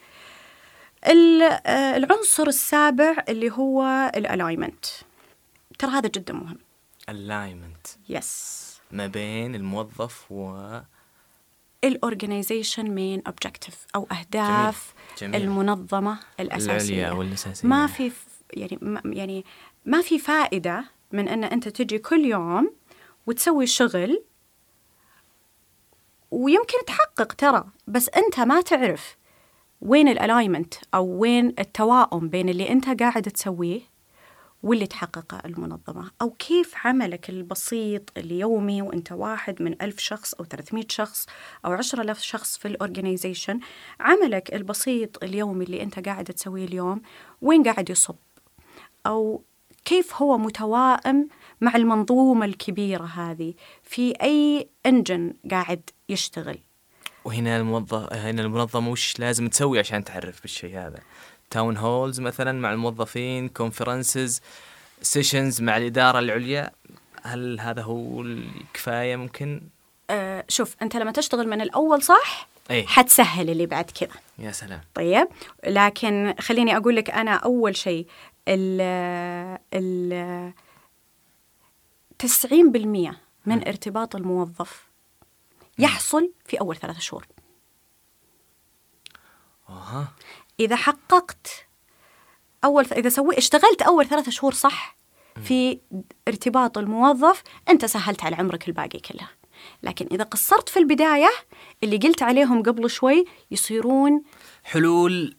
[1.06, 3.82] العنصر السابع اللي هو
[4.16, 4.84] ال alignment
[5.78, 6.58] ترى هذا جدا مهم.
[7.08, 10.68] الاينمنت يس ما بين الموظف و
[11.84, 15.32] ال organization main objective أو أهداف جميل.
[15.32, 15.42] جميل.
[15.48, 16.94] المنظمة الأساسية.
[16.94, 18.12] العليا والاساسيه ما في
[18.54, 19.44] يعني ما يعني
[19.84, 22.72] ما في فائدة من أن أنت تجي كل يوم
[23.26, 24.24] وتسوي شغل
[26.30, 29.16] ويمكن تحقق ترى بس أنت ما تعرف
[29.84, 33.80] وين ال alignment أو وين التواؤم بين اللي أنت قاعد تسويه
[34.62, 40.84] واللي تحققه المنظمة؟ أو كيف عملك البسيط اليومي وأنت واحد من ألف شخص أو 300
[40.88, 41.26] شخص
[41.64, 43.60] أو 10000 شخص في ال organization
[44.00, 47.02] عملك البسيط اليومي اللي أنت قاعد تسويه اليوم
[47.42, 48.16] وين قاعد يصب؟
[49.06, 49.42] أو
[49.84, 51.28] كيف هو متوائم
[51.60, 56.58] مع المنظومة الكبيرة هذه؟ في أي engine قاعد يشتغل؟
[57.24, 60.98] وهنا الموظف هنا المنظمة وش لازم تسوي عشان تعرف بالشيء هذا؟
[61.50, 64.40] town halls مثلا مع الموظفين conferences
[65.02, 66.70] sessions مع الإدارة العليا
[67.22, 69.60] هل هذا هو الكفاية ممكن؟
[70.10, 72.86] آه شوف أنت لما تشتغل من الأول صح؟ أي.
[72.86, 74.20] حتسهل اللي بعد كذا.
[74.38, 74.80] يا سلام.
[74.94, 75.28] طيب
[75.66, 78.06] لكن خليني أقول لك أنا أول شيء
[78.48, 78.80] ال
[79.74, 80.52] ال
[82.22, 83.14] 90%
[83.46, 84.84] من ارتباط الموظف
[85.78, 87.26] يحصل في أول ثلاثة شهور.
[89.68, 90.12] أها.
[90.60, 91.66] إذا حققت
[92.64, 94.96] أول إذا سوي اشتغلت أول ثلاثة شهور صح
[95.44, 95.80] في
[96.28, 99.28] ارتباط الموظف أنت سهلت على عمرك الباقي كله.
[99.82, 101.30] لكن إذا قصرت في البداية
[101.82, 104.22] اللي قلت عليهم قبل شوي يصيرون
[104.64, 105.36] حلول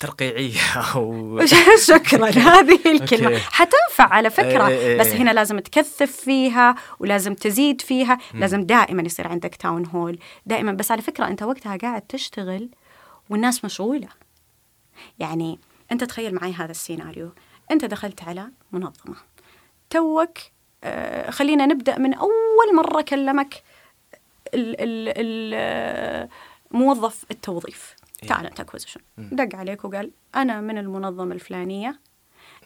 [0.00, 0.60] ترقيعية
[0.94, 1.40] أو
[1.88, 2.26] شكرا.
[2.58, 3.38] هذه الكلمة okay.
[3.38, 4.68] حتنفع على فكرة.
[4.68, 5.16] إيه إيه بس إيه.
[5.16, 8.18] هنا لازم تكثف فيها ولازم تزيد فيها.
[8.34, 10.72] لازم دائما يصير عندك town hall دائما.
[10.72, 12.68] بس على فكرة أنت وقتها قاعد تشتغل
[13.30, 14.08] والناس مشغولة.
[15.18, 15.58] يعني
[15.92, 17.32] أنت تخيل معي هذا السيناريو.
[17.70, 19.16] أنت دخلت على منظمة.
[19.90, 20.38] توك
[20.84, 23.54] آه خلينا نبدأ من أول مرة كلمك
[24.54, 26.28] ال ال ال آه،
[26.70, 27.94] موظف التوظيف.
[28.26, 32.00] talent acquisition دق عليك وقال أنا من المنظمة الفلانية.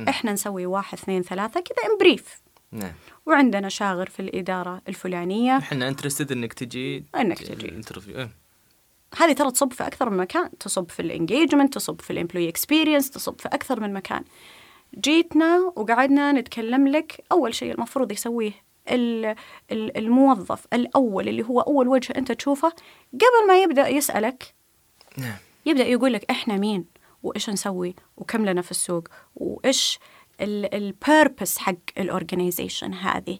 [0.08, 2.40] إحنا نسوي واحد اثنين ثلاثة كذا in brief
[2.72, 2.92] نعم.
[3.26, 5.56] وعندنا شاغر في الإدارة الفلانية.
[5.56, 7.66] إحنا interested إنك تجي إنك تجي.
[7.68, 8.30] ال interview إيه.
[9.18, 12.48] هذه ترى تصب في أكثر من مكان تصب في ال engagement تصب في ال employee
[12.48, 14.24] experience تصب في أكثر من مكان.
[14.98, 18.52] جيتنا وقعدنا نتكلم لك أول شيء المفروض يسويه
[18.88, 19.34] ال-
[19.72, 22.68] ال- الموظف الأول اللي هو أول وجه أنت تشوفه
[23.12, 24.54] قبل ما يبدأ يسألك.
[25.16, 25.36] نعم.
[25.68, 26.84] يبدأ يقول لك إحنا مين
[27.22, 29.98] وإيش نسوي وكم لنا في السوق وإيش
[30.40, 33.38] ال purpose حق ال organization هذه.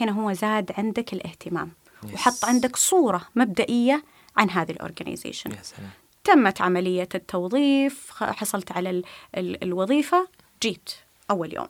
[0.00, 1.72] هنا هو زاد عندك الاهتمام
[2.14, 4.04] وحط عندك صورة مبدئية
[4.36, 5.90] عن هذه ال organization سلام.
[6.24, 9.04] تمت عملية التوظيف حصلت على ال
[9.36, 10.28] ال الوظيفة
[10.62, 10.90] جيت
[11.30, 11.68] أول يوم.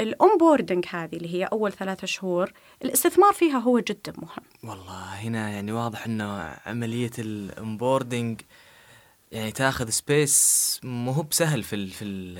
[0.00, 2.52] ال onboarding هذه اللي هي أول ثلاثة شهور
[2.84, 4.70] الاستثمار فيها هو جدا مهم.
[4.70, 8.40] والله هنا يعني واضح إنه عملية ال onboarding
[9.32, 12.34] يعني تاخذ space مو هو بسهل في ال في ال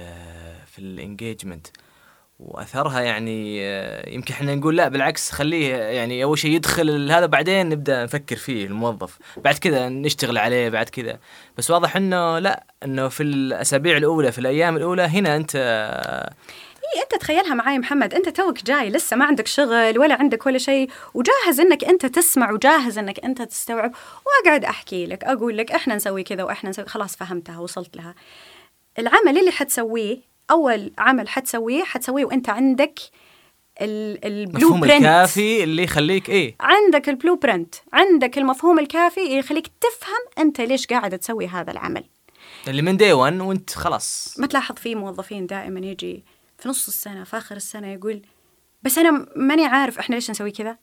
[0.67, 1.67] في ال engagement
[2.39, 7.69] وأثرها يعني آه، يمكن إحنا نقول لا بالعكس خليه يعني أول شيء يدخل هذا بعدين
[7.69, 9.19] نبدأ نفكر فيه الموظف.
[9.37, 11.19] بعد كذا نشتغل عليه بعد كذا.
[11.57, 15.57] بس واضح إنه لا إنه في الأسابيع الأولى في الأيام الأولى هنا أنت
[16.97, 18.15] إيه أنت تخيلها معاي محمد.
[18.15, 22.53] أنت توك جاي لسه ما عندك شغل ولا عندك ولا شيء وجاهز إنك أنت تسمع
[22.53, 23.93] وجاهز إنك أنت تستوعب.
[24.27, 28.15] وأقعد أحكي لك أقول لك إحنا نسوي كذا وإحنا نسوي خلاص فهمتها وصلت لها.
[28.99, 30.19] العمل اللي حتسويه
[30.51, 33.01] أول عمل حتسويه حتسويه وأنت عندك
[33.81, 40.45] ال- ال blueprint الكافي اللي يخليك إيه؟ عندك ال blueprint عندك المفهوم الكافي يخليك تفهم
[40.45, 42.05] أنت ليش قاعد تسوي هذا العمل.
[42.69, 44.35] اللي من day 1 وأنت خلاص.
[44.39, 46.25] ما تلاحظ في موظفين دائما يجي
[46.59, 48.23] في نص السنة في آخر السنة يقول
[48.83, 50.79] بس أنا ماني عارف إحنا ليش نسوي كذا.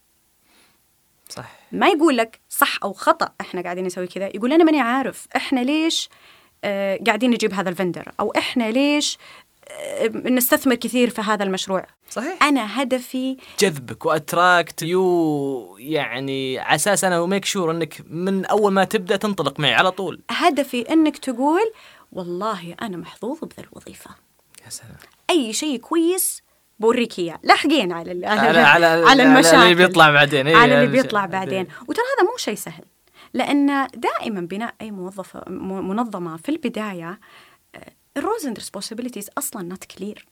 [1.30, 1.52] صح.
[1.72, 5.60] ما يقول لك صح أو خطأ إحنا قاعدين نسوي كذا يقول أنا ماني عارف إحنا
[5.60, 6.10] ليش
[6.64, 9.18] آه قاعدين نجيب هذا ال vendor أو إحنا ليش
[9.68, 11.88] آه نستثمر كثير في هذا المشروع.
[12.10, 12.44] صحيح.
[12.44, 18.74] أنا هدفي جذبك و attract you يعني على أساس أنا make sure إنك من أول
[18.74, 20.22] ما تبدأ تنطلق معي على طول.
[20.30, 21.72] هدفي إنك تقول
[22.12, 24.12] والله أنا محظوظ بذا الوظيفة.
[24.66, 24.98] يا سلام.
[25.30, 26.42] أي شيء كويس
[26.80, 27.40] بوريك إياه.
[27.44, 30.48] لاحقين على ال- على, على على على المشاكل اللي بيطلع بعدين.
[30.48, 31.68] إيه، على اللي بيطلع بعدين.
[31.88, 32.84] وترى هذا مو شيء سهل.
[33.34, 37.20] لأن دائما بناء أي موظفة م- منظمة في البداية
[38.18, 40.26] ال roles and responsibilities أصلا not clear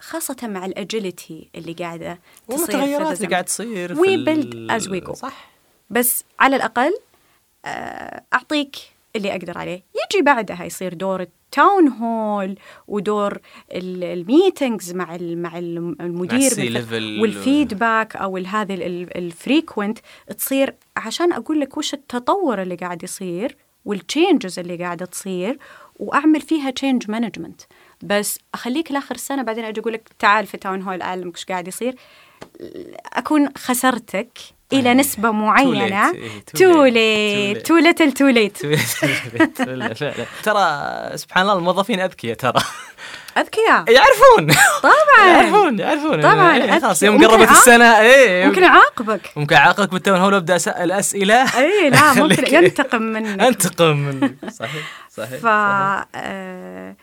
[0.00, 2.18] خاصة مع ال agility اللي قاعدة
[2.48, 3.28] تصير والمتغيرات اللي.
[3.28, 5.12] قاعد تصير build ال- as we go.
[5.12, 5.50] صح.
[5.90, 6.92] بس على الأقل
[7.64, 8.76] آه، أعطيك
[9.16, 9.82] اللي أقدر عليه.
[10.12, 12.58] يجي بعدها يصير دور ال town hall
[12.88, 13.38] ودور
[13.72, 16.38] ال- meetings مع مع الم- المدير.
[17.22, 18.74] وال feedback أو هذه
[19.16, 19.98] ال frequent
[20.38, 25.58] تصير عشان أقول لك وش التطور اللي قاعد يصير وال changes اللي قاعدة تصير
[25.98, 27.60] وأعمل فيها change management
[28.02, 31.68] بس أخليك لآخر السنة بعدين أجي أقول لك تعال في town hall اعلمك إيش قاعد
[31.68, 31.94] يصير.
[33.12, 34.38] أكون خسرتك
[34.72, 34.94] إلى أي.
[34.94, 36.10] نسبة معينة.
[36.14, 36.84] إيه، too.
[36.84, 38.58] late too little too late.
[40.42, 42.62] ترى سبحان الله الموظفين أذكياء ترى.
[43.38, 44.56] أذكياء؟ يعرفون.
[44.82, 45.26] طبعا.
[45.28, 46.22] يعرفون يعرفون.
[46.22, 47.02] طبعاً، إيه، خلاص.
[47.02, 51.58] يوم قربت السنة إيه ممكن يعاقبك ممكن أعاقبك بالتون هول وأبدأ أسأل أسئلة.
[51.58, 53.40] اي لا ممكن ينتقم منك.
[53.40, 54.34] انتقم منك.
[54.50, 56.96] صحيح صحيح ف آه،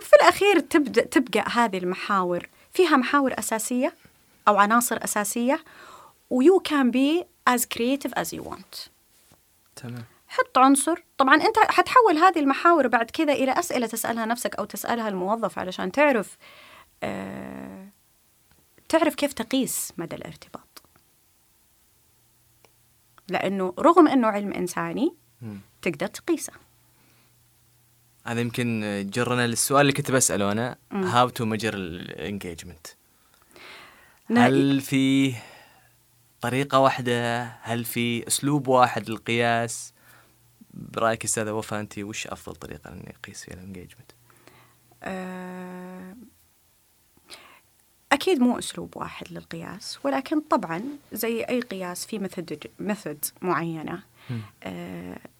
[0.00, 3.94] في الأخير تبدأ تبقى هذه المحاور فيها محاور أساسية
[4.48, 5.64] أو عناصر أساسية
[6.30, 8.88] ويو كان بي as creative as you want.
[9.76, 10.04] تمام.
[10.28, 11.04] حط عنصر.
[11.18, 15.92] طبعا أنت حتحول هذه المحاور بعد كذا إلى أسئلة تسألها نفسك أو تسألها الموظف علشان
[15.92, 16.36] تعرف
[17.02, 17.88] آه
[18.88, 20.82] تعرف كيف تقيس مدى الارتباط.
[23.28, 25.60] لأنه رغم أنه علم إنساني مم.
[25.82, 26.52] تقدر تقيسه.
[28.26, 32.86] هذا يمكن جرنا للسؤال اللي كنت بسأله أنا how to measure ال engagement
[34.36, 35.34] هل في
[36.40, 39.92] طريقة واحدة؟ هل في أسلوب واحد للقياس؟
[40.74, 44.12] برأيك أستاذة وفاء أنت وش أفضل طريقة إني أقيس فيها ال engagement؟
[45.02, 46.16] آه،
[48.12, 54.02] أكيد مو أسلوب واحد للقياس ولكن طبعا زي أي قياس في method method معينة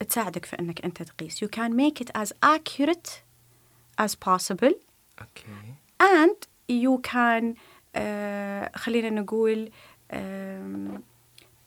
[0.09, 3.11] تساعدك في انك انت تقيس you can make it as accurate
[4.01, 4.75] as possible
[5.21, 7.57] okay and you can
[7.97, 9.71] آه خلينا نقول
[10.13, 11.03] آم،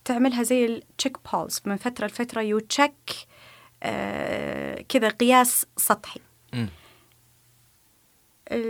[0.05, 2.93] تعملها زي ال check pulse من فترة لفترة you check
[3.83, 6.19] آه كذا قياس سطحي.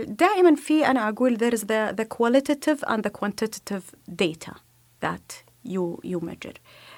[0.06, 3.82] دائما في أنا أقول there is the, the qualitative and the quantitative
[4.16, 4.52] data
[5.00, 6.89] that you, you measure آه،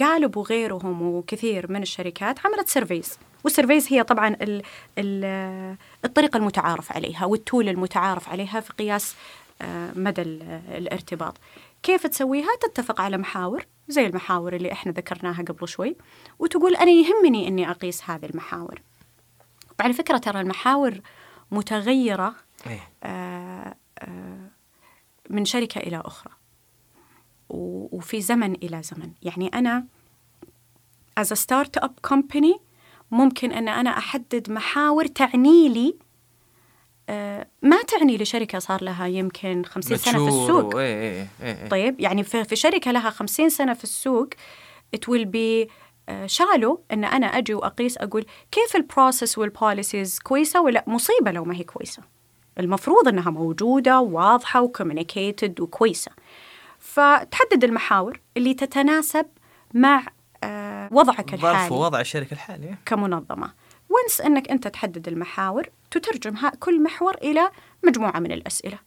[0.00, 4.62] Gallup وغيرهم وكثير من الشركات عملت surveys وال surveys هي طبعا ال
[4.98, 9.14] ال الطريقة المتعارف عليها وال tool المتعارف عليها في قياس
[9.62, 11.36] آه، مدى ال- الارتباط.
[11.82, 15.96] كيف تسويها؟ تتفق على محاور زي المحاور اللي إحنا ذكرناها قبل شوي
[16.38, 18.80] وتقول أنا يهمني أني أقيس هذه المحاور.
[19.80, 21.00] وعلى فكرة ترى المحاور
[21.50, 22.34] متغيرة
[23.04, 24.48] آه، آه،
[25.30, 26.32] من شركة إلى أخرى.
[27.50, 29.10] وفي زمن إلى زمن.
[29.22, 29.84] يعني أنا
[31.20, 32.58] as a startup company
[33.10, 35.94] ممكن أن أنا أحدد محاور تعني لي
[37.08, 40.74] آه، ما تعني لشركة صار لها يمكن خمسين سنة في السوق.
[40.74, 41.68] و- إيه إيه إيه.
[41.68, 44.28] طيب يعني في, في شركة لها خمسين سنة في السوق
[44.96, 45.70] it will be
[46.08, 51.30] آه، shallow أن أنا أجي وأقيس أقول كيف ال process وال policies كويسة ولا مصيبة
[51.30, 52.02] لو ما هي كويسة؟
[52.60, 56.10] المفروض أنها موجودة واضحة و communicated وكويسة.
[56.80, 59.26] فتحدد المحاور اللي تتناسب
[59.74, 60.06] مع
[60.44, 61.74] آه، وضعك ظرف الحالي.
[61.74, 63.52] ووضع الشركة الحالي كمنظمة.
[63.88, 67.50] و once أنك أنت تحدد المحاور تترجم كل محور إلى
[67.84, 68.78] مجموعة من الأسئلة.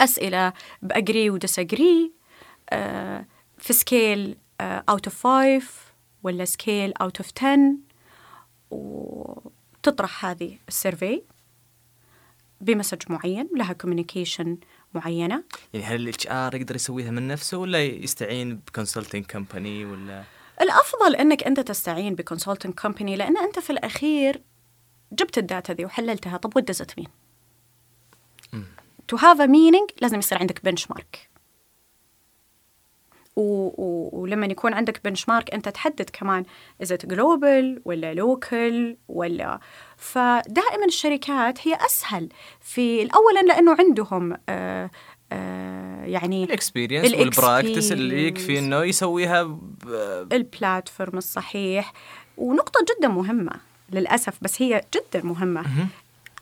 [0.00, 0.52] أسئلة
[0.82, 2.12] ب agree و disagree
[2.70, 3.26] آه
[3.58, 5.60] في scale out of 5
[6.22, 7.76] ولا scale out of 10
[8.70, 11.22] وتطرح هذه ال survey
[12.60, 14.58] ب message معين لها communication
[14.94, 20.24] معينة؟ يعني هل ال HR يقدر يسويها من نفسه ولا يستعين ب consulting company ولا؟
[20.60, 24.42] الأفضل إنك أنت تستعين ب consultant company لأن أنت في الأخير
[25.12, 27.08] جبت ال data ذي وحللتها طب it mean؟
[29.12, 31.28] to have a meaning لازم يصير عندك benchmark
[33.38, 36.44] ولما يكون عندك benchmark أنت تحدد كمان
[36.84, 39.60] it global ولا local ولا.
[39.96, 42.28] فدائما الشركات هي أسهل
[42.60, 44.90] في اولا لأنه عندهم آه
[45.32, 48.26] آه يعني ال experience وال practice اللي.
[48.26, 49.58] يكفي إنه يسويها ب...
[50.32, 51.92] ال platform الصحيح.
[52.36, 53.52] ونقطة جدا مهمة
[53.92, 55.64] للأسف بس هي جدا مهمة.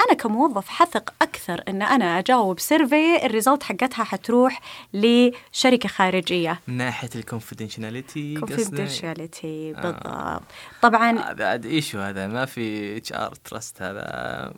[0.04, 4.60] أنا كموظف حثق أكثر أن أنا أجاوب survey ال result حقتها حتروح
[4.94, 6.60] لشركة خارجية.
[6.68, 10.42] من ناحيه ال confidentiality confidentiality بالضبط.
[10.82, 14.52] طبعا هذا عاد issue هذا ما في HR trust هذا.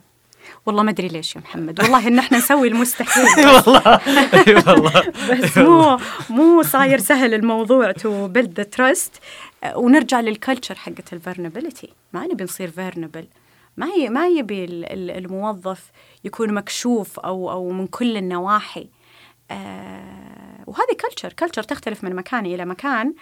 [0.65, 1.81] والله ما أدري ليش يا محمد.
[1.81, 3.25] والله إن إحنا نسوي المستحيل.
[3.47, 3.99] والله.
[4.67, 5.03] والله.
[5.31, 5.99] بس مو
[6.29, 9.13] مو صاير سهل الموضوع to build the trust
[9.75, 13.27] ونرجع لل culture حقت ال vulnerability ما نبي نصير vulnerable
[13.79, 15.91] ما هي ما يبي ال- ال- الموظف
[16.23, 18.89] يكون مكشوف أو أو من كل النواحي.
[19.51, 23.13] آه وهذه culture culture تختلف من مكان إلى مكان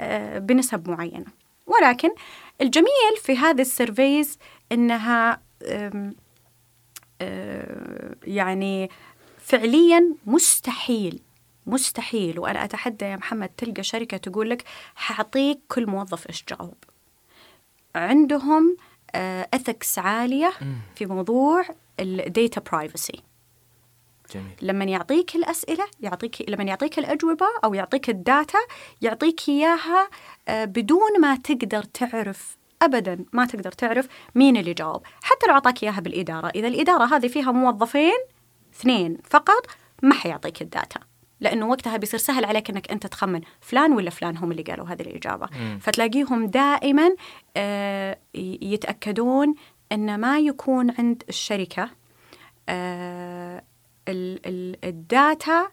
[0.00, 1.26] آه بنسب معينة.
[1.66, 2.10] ولكن
[2.60, 4.38] الجميل في هذه ال surveys
[4.72, 5.40] إنها
[7.20, 8.90] آه، يعني
[9.38, 11.20] فعليا مستحيل
[11.66, 12.38] مستحيل.
[12.38, 16.74] وأنا أتحدى يا محمد تلقى شركة تقول لك حاعطيك كل موظف إيش جاوب.
[17.94, 18.76] عندهم
[19.54, 20.52] ethics عالية
[20.94, 21.64] في موضوع
[22.00, 23.22] ال data privacy
[24.34, 24.56] جميل.
[24.62, 28.58] لما يعطيك الأسئلة يعطيك لما يعطيك الأجوبة أو يعطيك ال data
[29.02, 30.08] يعطيك إياها
[30.48, 35.02] آه، بدون ما تقدر تعرف ابدا ما تقدر تعرف مين اللي جاوب.
[35.22, 36.48] حتى لو أعطاك إياها بالإدارة.
[36.48, 38.18] إذا الإدارة هذه فيها موظفين
[38.74, 39.66] اثنين فقط
[40.02, 41.00] ما حيعطيك ال data.
[41.40, 45.02] لأنه وقتها بيصير سهل عليك إنك أنت تخمن فلان ولا فلان هم اللي قالوا هذه
[45.02, 45.48] الإجابة.
[45.80, 47.10] فتلاقيهم دائما
[47.56, 48.18] آه،
[48.62, 49.54] يتأكدون
[49.92, 51.90] إن ما يكون عند الشركة
[52.68, 53.62] آه،
[54.08, 55.68] ال- ال- data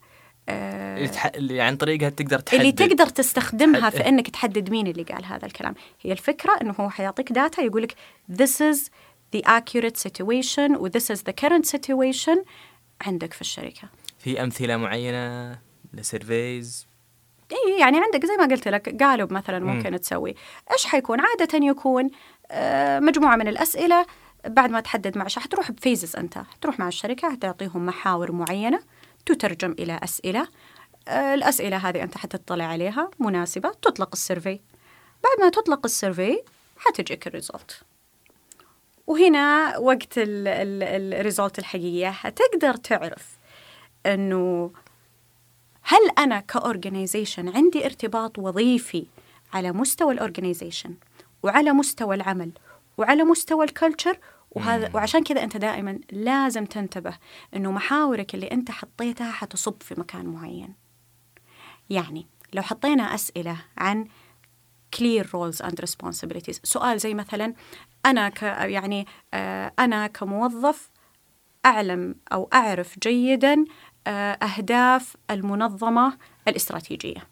[0.49, 1.25] آه، اللي, تح...
[1.25, 2.59] اللي عن طريقها تقدر تحدد.
[2.59, 3.89] اللي تقدر تستخدمها.
[3.89, 5.73] في إنك تحدد مين اللي قال هذا الكلام.
[6.01, 7.95] هي الفكرة إنه هو حيعطيك data يقول لك
[8.31, 8.79] this is
[9.35, 12.37] the accurate situation و this is the current situation
[13.01, 13.89] عندك في الشركة.
[14.23, 15.57] في أمثلة معينة
[15.93, 16.87] ل surveys؟
[17.51, 20.35] اي يعني عندك زي ما قلت لك قالب مثلا ممكن تسوي.
[20.71, 22.09] إيش حيكون؟ عادة يكون
[22.51, 24.05] آه، مجموعة من الأسئلة
[24.47, 26.37] بعد ما تحدد مع شخص حتروح ب phases أنت.
[26.37, 28.79] حتروح مع الشركة حتعطيهم محاور معينة
[29.25, 30.47] تترجم إلى أسئلة.
[31.07, 34.59] آه، الأسئلة هذه أنت حتطلع عليها مناسبة تطلق ال survey.
[35.23, 36.41] بعد ما تطلق ال survey
[36.77, 37.81] حتجيك ال result.
[39.07, 43.40] وهنا وقت ال result الحقيقية حتقدر تعرف
[44.05, 44.71] إنه
[45.81, 49.05] هل أنا ك organization عندي ارتباط وظيفي
[49.53, 50.95] على مستوى ال organization
[51.43, 52.51] وعلى مستوى العمل
[52.97, 54.17] وعلى مستوى ال culture
[54.51, 57.17] وهذا وعشان كذا أنت دائما لازم تنتبه
[57.55, 60.73] إنه محاورك اللي أنت حطيتها حتصب في مكان معين.
[61.89, 64.07] يعني لو حطينا أسئلة عن
[64.95, 67.53] clear roles and responsibilities سؤال زي مثلا
[68.05, 70.91] أنا ك يعني آه، أنا كموظف
[71.65, 73.65] أعلم أو أعرف جيدا
[74.07, 77.27] آه، أهداف المنظمة الاستراتيجية.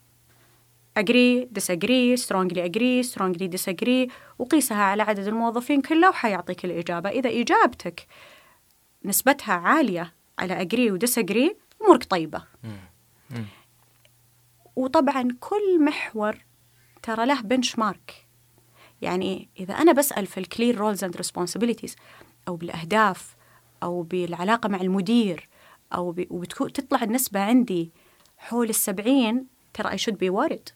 [1.00, 4.10] Agree disagree strongly agree strongly disagree.
[4.38, 7.08] وقيسها على عدد الموظفين كله وحيعطيك الإجابة.
[7.08, 8.06] إذا إجابتك
[9.04, 12.42] نسبتها عالية على agree و disagree أمورك طيبة.
[14.76, 16.44] وطبعا كل محور
[17.02, 18.26] ترى له benchmark
[19.02, 21.94] يعني إذا أنا بسأل في ال clear roles and responsibilities
[22.48, 23.36] أو بالأهداف
[23.82, 25.48] أو بالعلاقة مع المدير
[25.94, 26.26] أو ب...
[26.30, 27.92] وبتكون تطلع النسبة عندي
[28.38, 30.72] حول السبعين ترى I should be worried.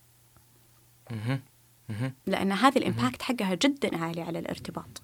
[2.26, 5.02] لأن هذه الإمباكت حقها جدا عالي على الارتباط.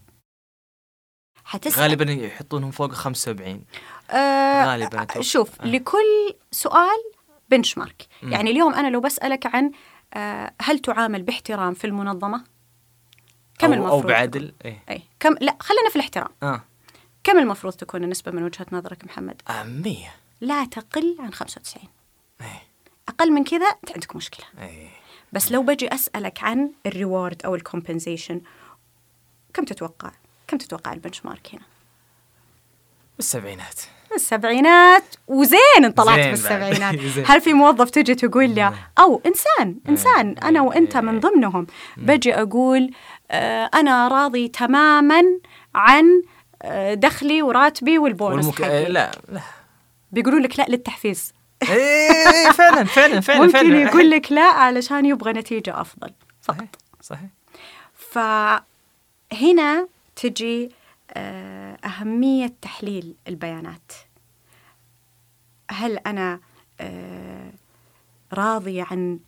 [1.44, 3.64] حتسأل غالبا يحطونهم فوق 75
[4.11, 5.20] آه غالباً أتوقع.
[5.20, 5.66] شوف آه.
[5.66, 7.12] لكل سؤال
[7.50, 9.70] بنش مارك يعني اليوم أنا لو بسألك عن
[10.14, 12.44] آه هل تعامل باحترام في المنظمة؟
[13.58, 14.82] كم أو, المفروض؟ أو؟ بعدل؟ إيه.
[14.90, 16.28] أي كم لا خلينا في الاحترام.
[16.42, 16.64] آه.
[17.25, 19.97] كم المفروض تكون النسبة من وجهة نظرك محمد؟ آه 100
[20.41, 21.85] لا تقل عن 95
[22.41, 22.62] إيه.
[23.09, 24.47] أقل من كذا أنت عندك مشكلة.
[24.59, 24.89] إيه.
[25.33, 28.41] بس لو بجي أسألك عن ال reward أو ال compensation
[29.55, 30.11] كم تتوقع؟
[30.49, 31.62] كم تتوقع ال benchmark هنا؟
[33.16, 33.81] بالسبعينات.
[34.14, 36.31] السبعينات وزين انطلعت زين.
[36.31, 36.95] بالسبعينات.
[37.31, 40.49] هل في موظف تجي تقول له أو إنسان إنسان إيه.
[40.49, 41.66] أنا وأنت من ضمنهم.
[41.97, 42.91] بجي أقول
[43.31, 45.23] آه أنا راضي تماما
[45.75, 46.39] عن آه،
[46.94, 48.62] دخلي وراتبي والبونس والمك...
[48.62, 48.84] حقي.
[48.84, 49.40] لا لا.
[50.12, 51.32] بيقولوا لك لا للتحفيز.
[51.70, 56.68] إيه فعلا فعلا فعلا ممكن فعلا يقول لك لا علشان يبغى نتيجة أفضل صحيح
[57.02, 57.28] صحيح.
[57.94, 60.70] فهنا تجي
[61.12, 63.92] آه، أهمية تحليل البيانات.
[65.70, 66.40] هل أنا
[66.80, 67.50] آه،
[68.32, 69.18] راضية عن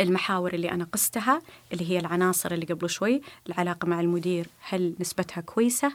[0.00, 1.42] المحاور اللي أنا قستها
[1.72, 5.92] اللي هي العناصر اللي قبل شوي العلاقة مع المدير هل نسبتها كويسة؟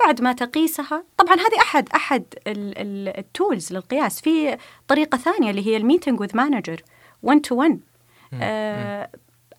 [0.00, 4.20] بعد ما تقيسها طبعا هذه أحد أحد ال tools للقياس.
[4.20, 4.56] في
[4.88, 6.82] طريقة ثانية اللي هي ال meeting with manager
[7.22, 7.80] 1 to 1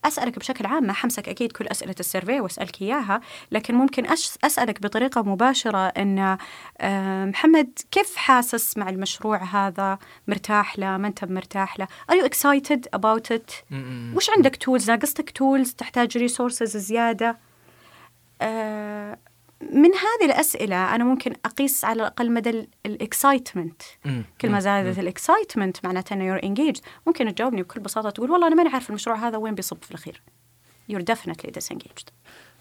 [0.05, 4.05] أسألك بشكل عام ما حمسك أكيد كل أسئلة ال survey وأسألك إياها لكن ممكن
[4.43, 6.37] أسألك بطريقة مباشرة أن
[6.81, 9.97] آه، محمد كيف حاسس مع المشروع هذا؟
[10.27, 13.75] مرتاح له؟ ما أنت مرتاح له؟ Are you excited about it
[14.15, 17.37] وش عندك tools ناقصتك tools تحتاج resources زيادة؟
[18.41, 19.17] آه،
[19.71, 23.81] من هذه الأسئلة أنا ممكن أقيس على الأقل مدى ال excitement.
[24.41, 26.81] كل ما زادت ال excitement معناته إنه you're engaged.
[27.07, 30.21] ممكن تجاوبني بكل بساطة تقول والله أنا ماني عارف المشروع هذا وين بيصب في الأخير.
[30.91, 32.09] You're definitely disengaged.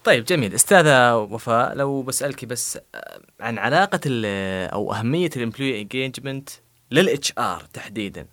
[0.05, 0.55] طيب جميل.
[0.55, 4.01] أستاذة وفاء لو بسألك بس آه، عن علاقة
[4.67, 6.51] أو أهمية ال employee engagement
[6.91, 8.27] لل HR تحديدا.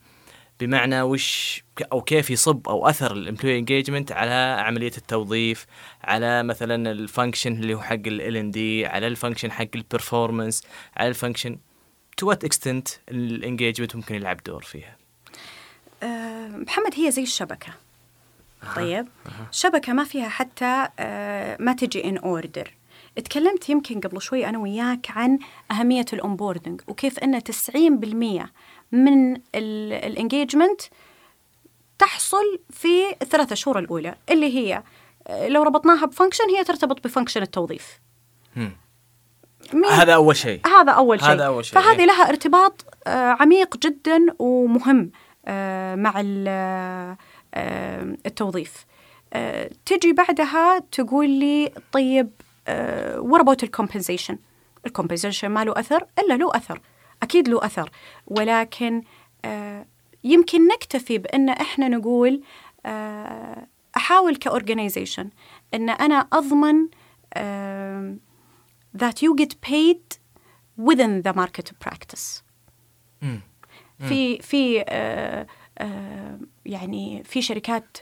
[0.60, 5.66] بمعنى وش أو كيف يصب أو أثر ال employee engagement على عملية التوظيف
[6.03, 10.63] على مثلا ال function اللي هو حق ال L&D على ال function حق ال performance
[10.97, 11.57] على ال function
[12.17, 14.97] to what extent ال engagement ممكن يلعب دور فيها.
[16.03, 17.74] أه محمد هي زي الشبكة.
[18.76, 19.07] طيب.
[19.51, 22.74] شبكة ما فيها حتى أه ما تجي in order
[23.16, 25.39] تكلمت يمكن قبل شوي أنا وياك عن
[25.72, 28.47] أهمية ال onboarding وكيف إن 90%
[28.91, 30.82] من ال engagement
[31.99, 34.83] تحصل في الثلاثة شهور الأولى اللي هي
[35.27, 37.99] آه، لو ربطناها ب function هي ترتبط ب function التوظيف.
[39.91, 40.67] هذا أول شيء.
[40.67, 41.29] هذا أول شيء.
[41.29, 42.05] هذا أول شيء، فهذه إيه.
[42.05, 45.11] لها ارتباط آه، عميق جدا ومهم
[45.45, 47.15] آه، مع ال-
[48.25, 48.85] التوظيف.
[49.85, 52.29] تجي بعدها تقول لي طيب
[53.31, 54.38] what about ال compensation
[54.86, 56.81] ال compensation ما له أثر؟ إلا له أثر.
[57.24, 57.91] أكيد له أثر.
[58.28, 59.03] ولكن
[59.45, 59.86] آه،
[60.24, 62.43] يمكن نكتفي بأن إحنا نقول
[62.86, 63.67] آه،
[63.97, 65.30] أحاول ك organization
[65.74, 66.88] أن أنا أضمن
[67.34, 68.15] آه،
[68.97, 70.17] that you get paid
[70.78, 72.43] within the market practice.
[74.07, 74.84] في في
[76.65, 77.97] يعني في شركات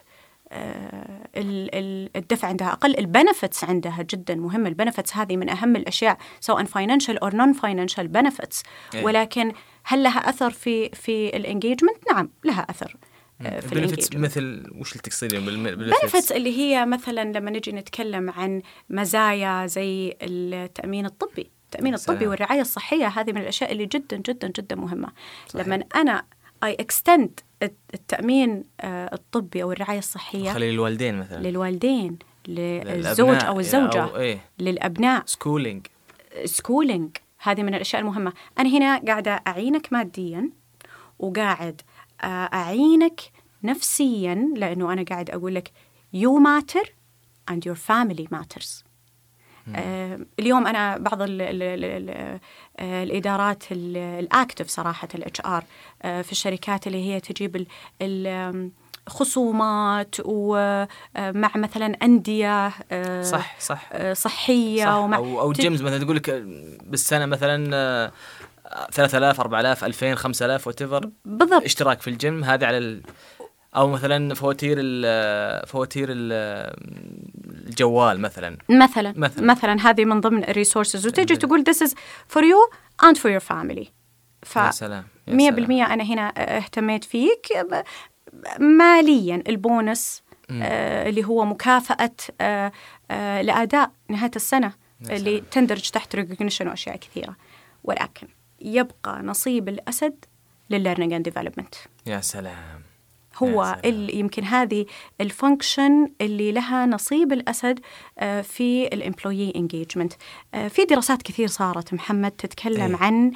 [2.16, 6.64] الدفع عندها أقل ال benefits عندها جدا مهم ال benefits هذه من أهم الأشياء سواء
[6.64, 8.64] financial أو non financial benefits.
[9.02, 9.52] ولكن
[9.84, 12.96] هل لها أثر في في ال engagement نعم لها أثر
[13.42, 18.30] آه، في مثل وش اللي تقصدين بال benefits؟ benefits اللي هي مثلا لما نجي نتكلم
[18.30, 22.16] عن مزايا زي التأمين الطبي التأمين سلام.
[22.16, 25.08] الطبي والرعاية الصحية هذه من الأشياء اللي جدا جدا جدا مهمة
[25.48, 25.68] صحيح.
[25.68, 26.24] لما أنا
[26.64, 27.40] I extend
[27.94, 31.48] التأمين آه، الطبي أو الرعاية الصحية خلي الوالدين مثلا.
[31.48, 34.42] للوالدين للزوج أو الزوجة أو إيه.
[34.60, 35.24] للأبناء.
[35.26, 35.88] schooling
[36.46, 38.34] schooling هذه من الأشياء المهمة.
[38.60, 40.50] أنا هنا قاعدة أعينك ماديا
[41.20, 41.82] وقاعد
[42.22, 43.22] آه، أعينك
[43.64, 45.72] نفسيا لأنه أنا قاعد أقول لك
[46.16, 46.88] you matter
[47.52, 48.84] and your family matters.
[48.84, 48.87] آه
[50.40, 52.10] اليوم أنا بعض ال ال ال
[52.80, 55.64] آه الإدارات ال- active صراحة ال HR
[56.04, 57.66] آه في الشركات اللي هي تجيب
[58.02, 58.72] ال
[59.08, 63.90] خصومات ومع مثلا أندية آه، صح صح.
[63.94, 64.94] آه، صحية صح.
[64.96, 66.30] ومع أو تج- gyms مثلا تقول لك
[66.86, 68.12] بالسنة مثلا آه،
[68.92, 71.64] 3000 4000 2000 5000 whatever بالضبط.
[71.64, 73.02] اشتراك في الجيم هذه على.
[73.76, 76.32] أو مثلا فواتير ال فواتير ال
[77.68, 78.58] الجوال مثلا.
[78.70, 79.46] مثلا مثلاً.
[79.46, 79.90] مثلا.
[79.90, 81.92] هذه من ضمن ال resources وتجي تقول this is
[82.36, 82.74] for you
[83.06, 83.86] and for your family.
[84.44, 85.72] ف يا سلام يا 100% سلام.
[85.72, 87.48] أنا هنا اهتميت فيك.
[88.60, 92.12] ماليا البونس آه اللي هو مكافأة
[92.42, 92.72] آه
[93.12, 94.72] آه لأداء نهاية السنة
[95.10, 97.36] اللي تندرج تحت recognition وأشياء كثيرة.
[97.84, 98.28] ولكن
[98.62, 100.26] يبقى نصيب الأسد
[100.70, 102.82] للل learning and development يا سلام.
[103.38, 103.82] هو.
[103.86, 104.86] اللي يمكن هذه
[105.22, 107.80] ال function اللي لها نصيب الأسد
[108.20, 110.14] آه، في ال employee engagement
[110.70, 113.04] في دراسات كثير صارت محمد تتكلم إيه.
[113.04, 113.32] عن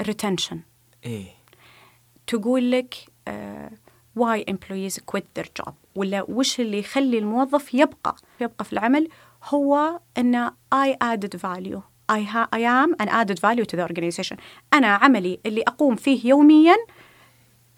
[0.00, 0.60] ال retention
[1.04, 1.26] إيه.
[2.26, 2.94] تقول لك
[3.28, 3.70] آه،
[4.18, 9.08] why employees quit their job ولا وش اللي يخلي الموظف يبقى يبقى في العمل؟
[9.44, 11.80] هو أن I added value.
[12.08, 14.36] I, ha- I am an added value to the organization.
[14.74, 16.76] أنا عملي اللي أقوم فيه يوميا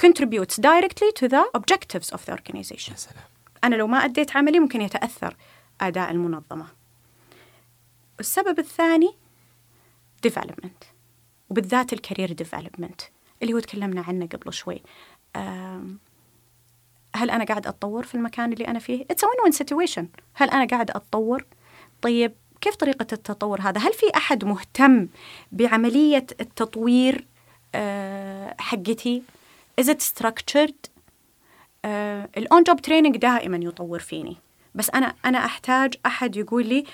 [0.06, 2.90] contributes directly to the objectives of the organization.
[2.90, 3.24] يا سلام.
[3.64, 5.36] أنا لو ما أديت عملي ممكن يتأثر
[5.80, 6.66] أداء المنظمة.
[8.20, 9.14] السبب الثاني
[10.28, 10.86] development
[11.50, 13.04] وبالذات الكارير development
[13.42, 14.82] اللي هو تكلمنا عنه قبل شوي.
[17.16, 20.04] هل أنا قاعد أتطور في المكان اللي أنا فيه؟ It's a win-win situation.
[20.34, 21.46] هل أنا قاعد أتطور؟
[22.02, 25.08] طيب كيف طريقة التطور هذا؟ هل في أحد مهتم
[25.52, 27.26] بعملية التطوير
[27.74, 29.22] أه، حقتي؟
[29.80, 30.90] Is it structured؟
[32.36, 34.36] ال on job training دائما يطور فيني
[34.74, 36.84] بس أنا أنا أحتاج أحد يقول لي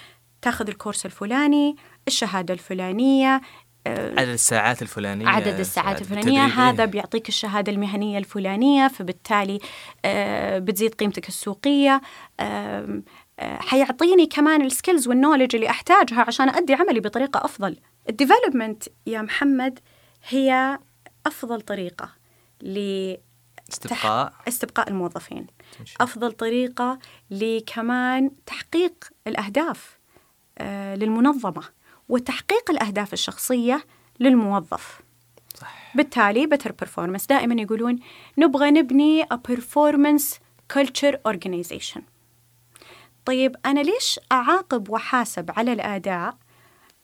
[0.42, 1.76] تاخذ الكورس الفلاني
[2.08, 3.40] الشهادة الفلانية
[3.86, 6.84] آه، عدد الساعات الفلانية عدد الساعات الفلانية هذا.
[6.84, 9.58] بيعطيك الشهادة المهنية الفلانية فبالتالي
[10.04, 12.00] آه، بتزيد قيمتك السوقية
[12.40, 13.00] آه،
[13.41, 17.76] حيعطيني كمان ال skills وال knowledge اللي أحتاجها عشان أدي عملي بطريقة أفضل.
[18.09, 19.78] الديفلوبمنت يا محمد
[20.28, 20.78] هي
[21.26, 22.11] أفضل طريقة
[22.62, 23.14] ل
[23.72, 24.32] استبقاء.
[24.49, 25.47] استبقاء الموظفين.
[25.78, 25.97] تمشي.
[26.01, 26.99] أفضل طريقة
[27.30, 28.95] لكمان تحقيق
[29.26, 29.99] الأهداف
[30.59, 31.62] آه، للمنظمة
[32.09, 33.84] وتحقيق الأهداف الشخصية
[34.20, 35.01] للموظف.
[35.55, 35.93] صح.
[35.97, 37.26] بالتالي better performance.
[37.28, 37.99] دائما يقولون
[38.38, 40.38] نبغى نبني a performance
[40.72, 42.01] culture organization.
[43.31, 46.37] طيب أنا ليش أعاقب وأحاسب على الأداء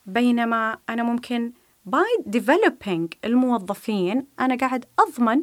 [0.06, 1.52] بينما أنا ممكن
[1.90, 5.42] by developing الموظفين أنا قاعد أضمن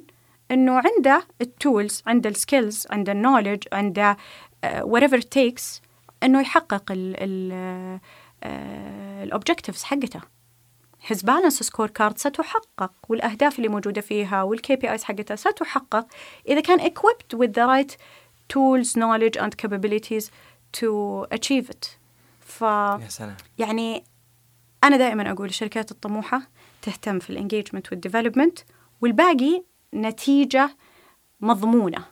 [0.52, 4.18] أنه عنده ال tools عنده ال skills عنده ال knowledge عنده
[4.66, 5.82] uh, whatever it takes
[6.24, 6.84] أنه يحقق
[9.24, 10.22] ال objectives حقته.
[11.10, 16.08] His balance score card ستحقق والأهداف اللي موجودة فيها وال KPIs حقتها ستحقق
[16.48, 17.98] إذا كان equipped with the right
[18.54, 20.30] tools, knowledge and capabilities
[20.78, 21.88] to achieve it.
[22.39, 23.36] ف يا سلام.
[23.57, 24.03] يعني
[24.84, 26.41] أنا دائما أقول الشركات الطموحة
[26.82, 28.60] تهتم في ال engagement وال development
[29.01, 29.63] والباقي
[29.93, 30.78] نتيجة
[31.41, 32.05] مضمونة.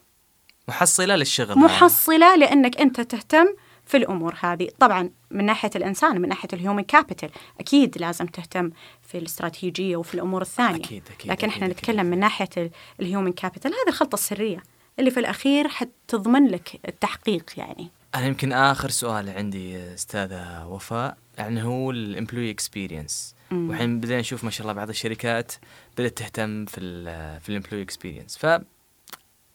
[0.68, 1.52] محصلة للشغل.
[1.58, 1.66] هذا.
[1.66, 3.46] محصلة لأنك أنت تهتم
[3.86, 4.70] في الأمور هذه.
[4.80, 10.14] طبعا من ناحية الإنسان من ناحية ال human capital أكيد لازم تهتم في الاستراتيجية وفي
[10.14, 10.84] الأمور الثانية.
[10.84, 14.64] أكيد- أكيد- لكن إحنا أكيد- نتكلم من ناحية ال human capital هذه الخلطة السرية
[15.00, 17.90] اللي في الأخير حتضمن لك التحقيق يعني.
[18.16, 24.44] أنا يمكن آخر سؤال عندي أستاذة وفاء يعني هو ال employee experience والحين بدينا نشوف
[24.44, 25.52] ما شاء الله بعض الشركات
[25.98, 28.46] بدأت تهتم في ال في ال employee experience ف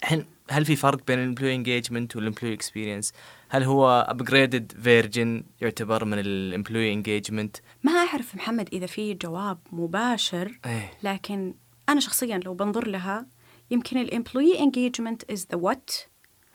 [0.03, 3.13] الحين هل في فرق بين ال employee engagement وال employee experience؟
[3.49, 9.59] هل هو upgraded version يعتبر من ال employee engagement؟ ما أعرف محمد إذا في جواب
[9.73, 11.55] مباشر إيه لكن
[11.89, 13.27] أنا شخصيا لو بنظر لها
[13.71, 15.91] يمكن ال employee engagement is the what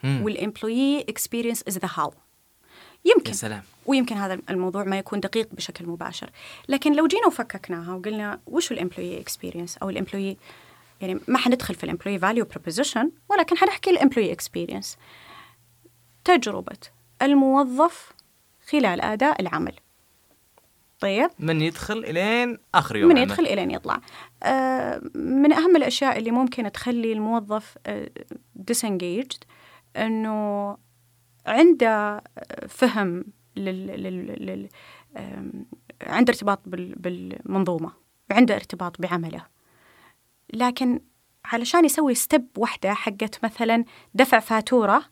[0.02, 0.22] مم.
[0.24, 2.12] وال employee experience is the how
[3.04, 3.30] يمكن.
[3.30, 3.62] يا سلام.
[3.86, 6.30] ويمكن هذا الموضوع ما يكون دقيق بشكل مباشر.
[6.68, 10.36] لكن لو جينا وفككناها وقلنا وش ال employee experience أو ال employee
[11.00, 14.96] يعني ما حندخل في ال employee value proposition ولكن حنحكي ال employee experience
[16.24, 16.78] تجربة
[17.22, 18.12] الموظف
[18.70, 19.74] خلال أداء العمل.
[21.00, 23.30] طيب؟ من يدخل إلين آخر يوم من عمل.
[23.30, 24.00] يدخل إلين يطلع.
[24.42, 27.74] آه، من أهم الأشياء اللي ممكن تخلي الموظف
[28.70, 29.38] disengaged
[29.96, 30.76] إنه
[31.46, 32.22] عنده
[32.68, 33.24] فهم
[33.56, 34.68] لل, لل, لل
[36.02, 37.92] عنده ارتباط بال- بالمنظومة
[38.30, 39.46] عنده ارتباط بعمله.
[40.52, 41.00] لكن
[41.44, 43.84] علشان يسوي step واحدة حقت مثلا
[44.14, 45.04] دفع فاتورة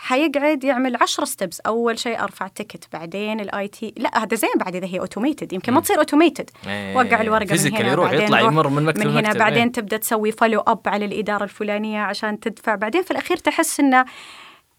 [0.00, 4.76] حيقعد يعمل عشرة steps أول شيء أرفع ticket بعدين ال IT لا هذا زين بعد
[4.76, 8.40] إذا هي automated يمكن ما تصير automated إيه، وقع الورقة من هنا يروح بعدين يطلع
[8.40, 9.72] يمر من مكتب من هنا لمكتب، بعدين إيه.
[9.72, 12.74] تبدأ تسوي follow up على الإدارة الفلانية عشان تدفع.
[12.74, 14.04] بعدين في الأخير تحس إنه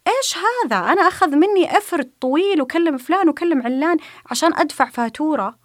[0.08, 3.98] إيش هذا؟ أنا أخذ مني افرت طويل وكلم فلان وكلم علان
[4.32, 5.56] عشان أدفع فاتورة.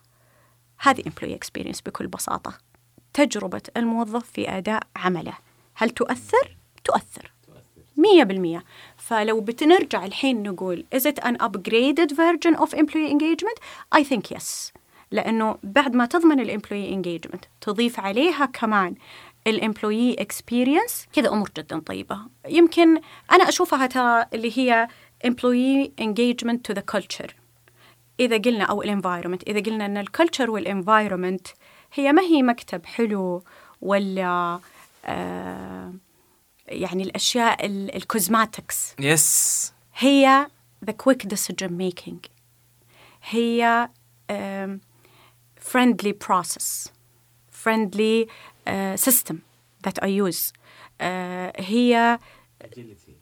[0.78, 2.58] هذه employee experience بكل بساطة.
[3.12, 5.34] تجربة الموظف في أداء عمله.
[5.74, 6.56] هل تؤثر.
[6.84, 7.32] تؤثر.
[7.96, 8.64] مية بالمية.
[9.06, 13.58] فلو بتنرجع الحين نقول is it an upgraded version of employee engagement?
[13.92, 14.72] I think yes.
[15.10, 18.94] لأنه بعد ما تضمن الامبلوي engagement تضيف عليها كمان
[19.46, 22.18] ال employee experience كذا أمور جدا طيبة.
[22.48, 23.00] يمكن
[23.32, 24.88] أنا أشوفها ترى اللي هي
[25.26, 27.30] employee engagement to the culture.
[28.20, 31.46] إذا قلنا أو ال environment إذا قلنا أن ال culture وال environment
[31.94, 33.42] هي ما هي مكتب حلو
[33.80, 34.60] ولا
[35.04, 35.92] آه
[36.68, 38.94] يعني الأشياء ال cosmetics.
[39.00, 40.46] yes هي
[40.86, 42.28] the quick decision making.
[43.28, 43.88] هي
[47.64, 48.26] friendly
[48.66, 49.36] uh, system
[49.86, 50.52] that I use.
[51.00, 51.04] uh,
[51.56, 52.18] هي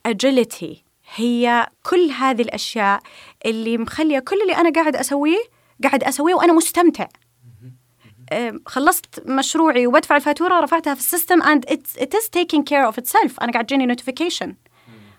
[0.09, 0.76] agility.
[1.14, 3.03] هي كل هذه الأشياء
[3.47, 5.45] اللي مخلية كل اللي أنا قاعد أسويه
[5.82, 7.09] قاعد أسويه وأنا مستمتع.
[8.66, 13.43] خلصت مشروعي وبدفع الفاتورة رفعتها في ال system it, it is taking care of itself.
[13.43, 14.49] أنا قاعد تجيني notification.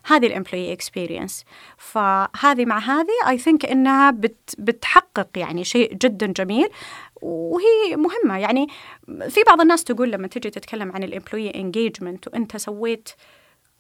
[0.06, 1.46] هذه ال employee experience
[1.78, 6.70] فهذه مع هذه I think إنها بت بتحقق يعني شيء جدا جميل
[7.22, 8.40] وهي مهمة.
[8.40, 8.68] يعني
[9.30, 13.10] في بعض الناس تقول لما تجي تتكلم عن ال employee engagement وأنت سويت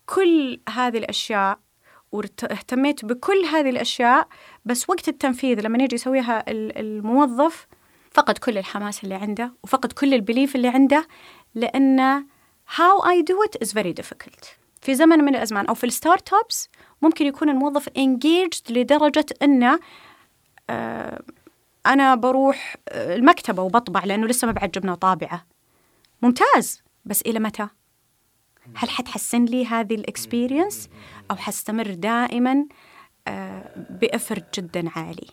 [0.06, 1.60] كل هذه الأشياء
[2.12, 4.28] واهتميت بكل هذه الأشياء
[4.66, 7.68] بس وقت التنفيذ لما يجي يسويها ال- الموظف
[8.14, 11.08] فقد كل الحماس اللي عنده وفقد كل ال belief اللي عنده
[11.56, 12.26] لأن
[12.68, 14.48] how I do it is very difficult.
[14.82, 16.70] في زمن من الأزمان أو في ال startups
[17.02, 19.80] ممكن يكون الموظف engaged لدرجة إنه
[20.70, 21.22] آه
[21.86, 25.46] أنا بروح آه، المكتبة وبطبع لأنه لسه ما بعد جبنا طابعة.
[26.22, 26.84] ممتاز.
[27.06, 27.68] بس إلى متى؟
[28.76, 30.90] هل حتحسن لي هذه ال experience
[31.32, 32.66] أو حستمر دائما
[33.28, 35.28] آه، ب effort جدا عالي.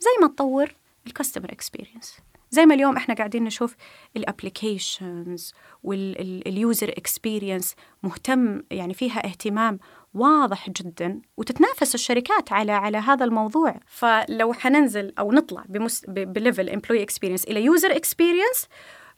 [0.00, 0.74] زي ما تطور.
[1.06, 2.16] ال customer experience
[2.50, 3.76] زي ما اليوم إحنا قاعدين نشوف
[4.16, 9.78] ال applications وال user experience مهتم يعني فيها اهتمام
[10.14, 13.80] واضح جدا وتتنافس الشركات على على هذا الموضوع.
[13.86, 15.64] فلو حننزل أو نطلع
[16.08, 18.68] ب level employee experience إلى user experience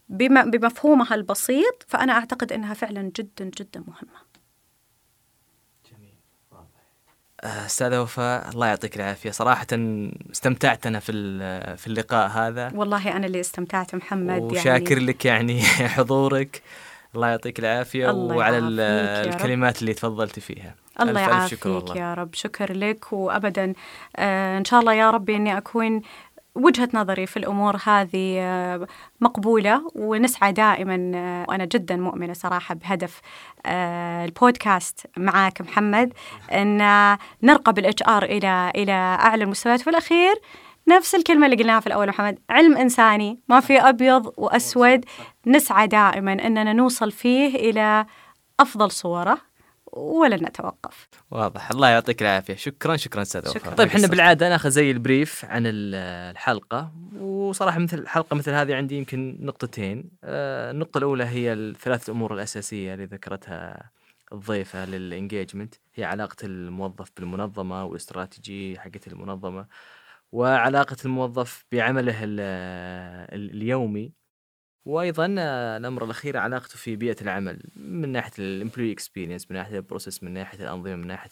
[0.09, 0.51] بم...
[0.51, 4.25] بمفهومها البسيط فأنا أعتقد إنها فعلا جدا جدا مهمة
[7.34, 9.31] آه، أستاذة وفاء الله يعطيك العافية.
[9.31, 9.67] صراحة
[10.31, 11.11] استمتعت أنا في
[11.77, 12.71] في اللقاء هذا.
[12.75, 15.61] والله أنا اللي استمتعت محمد وشاكر يعني لك يعني
[15.95, 16.61] حضورك.
[17.15, 18.57] الله يعطيك العافية الله وعلى.
[18.57, 20.75] الكلمات اللي تفضلتي فيها.
[21.01, 21.65] الله يعافيك
[21.95, 22.33] يا رب.
[22.33, 23.13] شكر لك.
[23.13, 23.73] وابدا
[24.15, 26.01] آه إن شاء الله يا رب إني أكون
[26.55, 28.87] وجهة نظري في الأمور هذه آه،
[29.21, 33.21] مقبولة ونسعى دائما آه، وأنا جدا مؤمنة صراحة بهدف
[33.65, 36.13] آه، البودكاست معاك محمد
[36.51, 36.77] أن
[37.43, 39.81] نرقى بال HR إلى إلى أعلى المستويات.
[39.81, 40.33] في الأخير
[40.87, 45.05] نفس الكلمة اللي قلناها في الأول محمد علم إنساني ما في أبيض وأسود.
[45.47, 48.05] نسعى دائما أننا نوصل فيه إلى
[48.59, 49.37] أفضل صورة.
[49.95, 51.07] ولن نتوقف.
[51.31, 51.71] واضح.
[51.71, 52.55] الله يعطيك العافية.
[52.55, 53.61] شكرا شكرا أستاذ شكراً.
[53.61, 53.75] وفاء.
[53.75, 55.95] طيب إحنا بالعادة ناخذ زي ال brief عن ال-
[56.31, 60.09] الحلقة وصراحة مثل حلقة مثل هذه عندي يمكن نقطتين.
[60.23, 63.89] آه، النقطة الأولى هي الثلاث أمور الأساسية اللي ذكرتها
[64.33, 69.65] الضيفة لل engagement هي علاقة الموظف بالمنظمة والاستراتيجي حقت المنظمة
[70.31, 72.39] وعلاقة الموظف بعمله ال-
[73.35, 74.11] ال- اليومي.
[74.85, 79.77] وأيضا آه، الأمر الأخير علاقته في بيئة العمل من ناحية ال employee experience من ناحية
[79.77, 81.31] ال process من ناحية الأنظمة من ناحية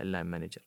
[0.00, 0.62] ال line manager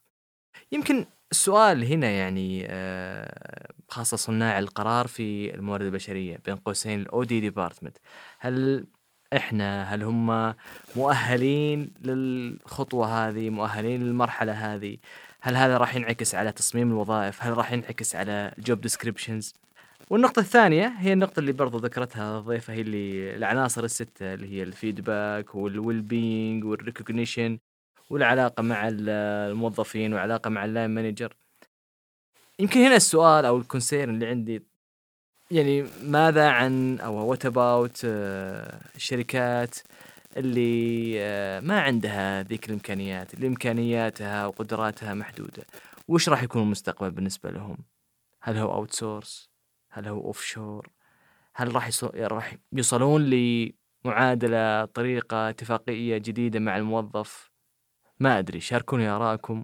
[0.71, 7.39] يمكن السؤال هنا يعني آه، خاصة صناع القرار في الموارد البشرية بين قوسين ال OD
[7.39, 7.97] department
[8.39, 8.85] هل
[9.37, 10.53] إحنا هل هم
[10.95, 14.97] مؤهلين للخطوة هذه مؤهلين للمرحلة هذه؟
[15.41, 19.53] هل هذا راح ينعكس على تصميم الوظائف؟ هل راح ينعكس على job descriptions
[20.09, 24.74] والنقطة الثانية هي النقطة اللي برضو ذكرتها الضيفة هي اللي العناصر الستة اللي هي ال
[24.74, 27.59] feedback وال well-being وال recognition
[28.09, 29.09] والعلاقة مع ال-
[29.51, 31.35] الموظفين والعلاقة مع ال line manager.
[32.59, 34.63] يمكن هنا السؤال أو ال concern اللي عندي
[35.51, 38.01] يعني ماذا عن أو what about
[38.95, 39.75] الشركات
[40.37, 45.63] اللي آه، ما عندها ذيك الإمكانيات اللي إمكانياتها وقدراتها محدودة؟
[46.07, 47.77] وش راح يكون المستقبل بالنسبة لهم؟
[48.41, 49.49] هل هو outsource
[49.95, 50.87] هل هو offshore
[51.55, 53.29] هل راح راح يوصلون
[54.05, 57.51] لمعادلة طريقة اتفاقية جديدة مع الموظف؟
[58.19, 59.63] ما أدري شاركوني آرائكم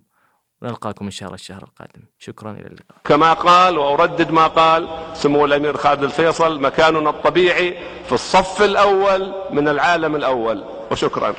[0.61, 2.03] ونلقاكم إن شاء الله الشهر القادم.
[2.17, 2.97] شكرا إلى اللقاء.
[3.03, 7.71] كما قال وأردد ما قال سمو الأمير خالد الفيصل مكاننا الطبيعي
[8.05, 10.63] في الصف الأول من العالم الأول.
[10.91, 11.35] وشكرا.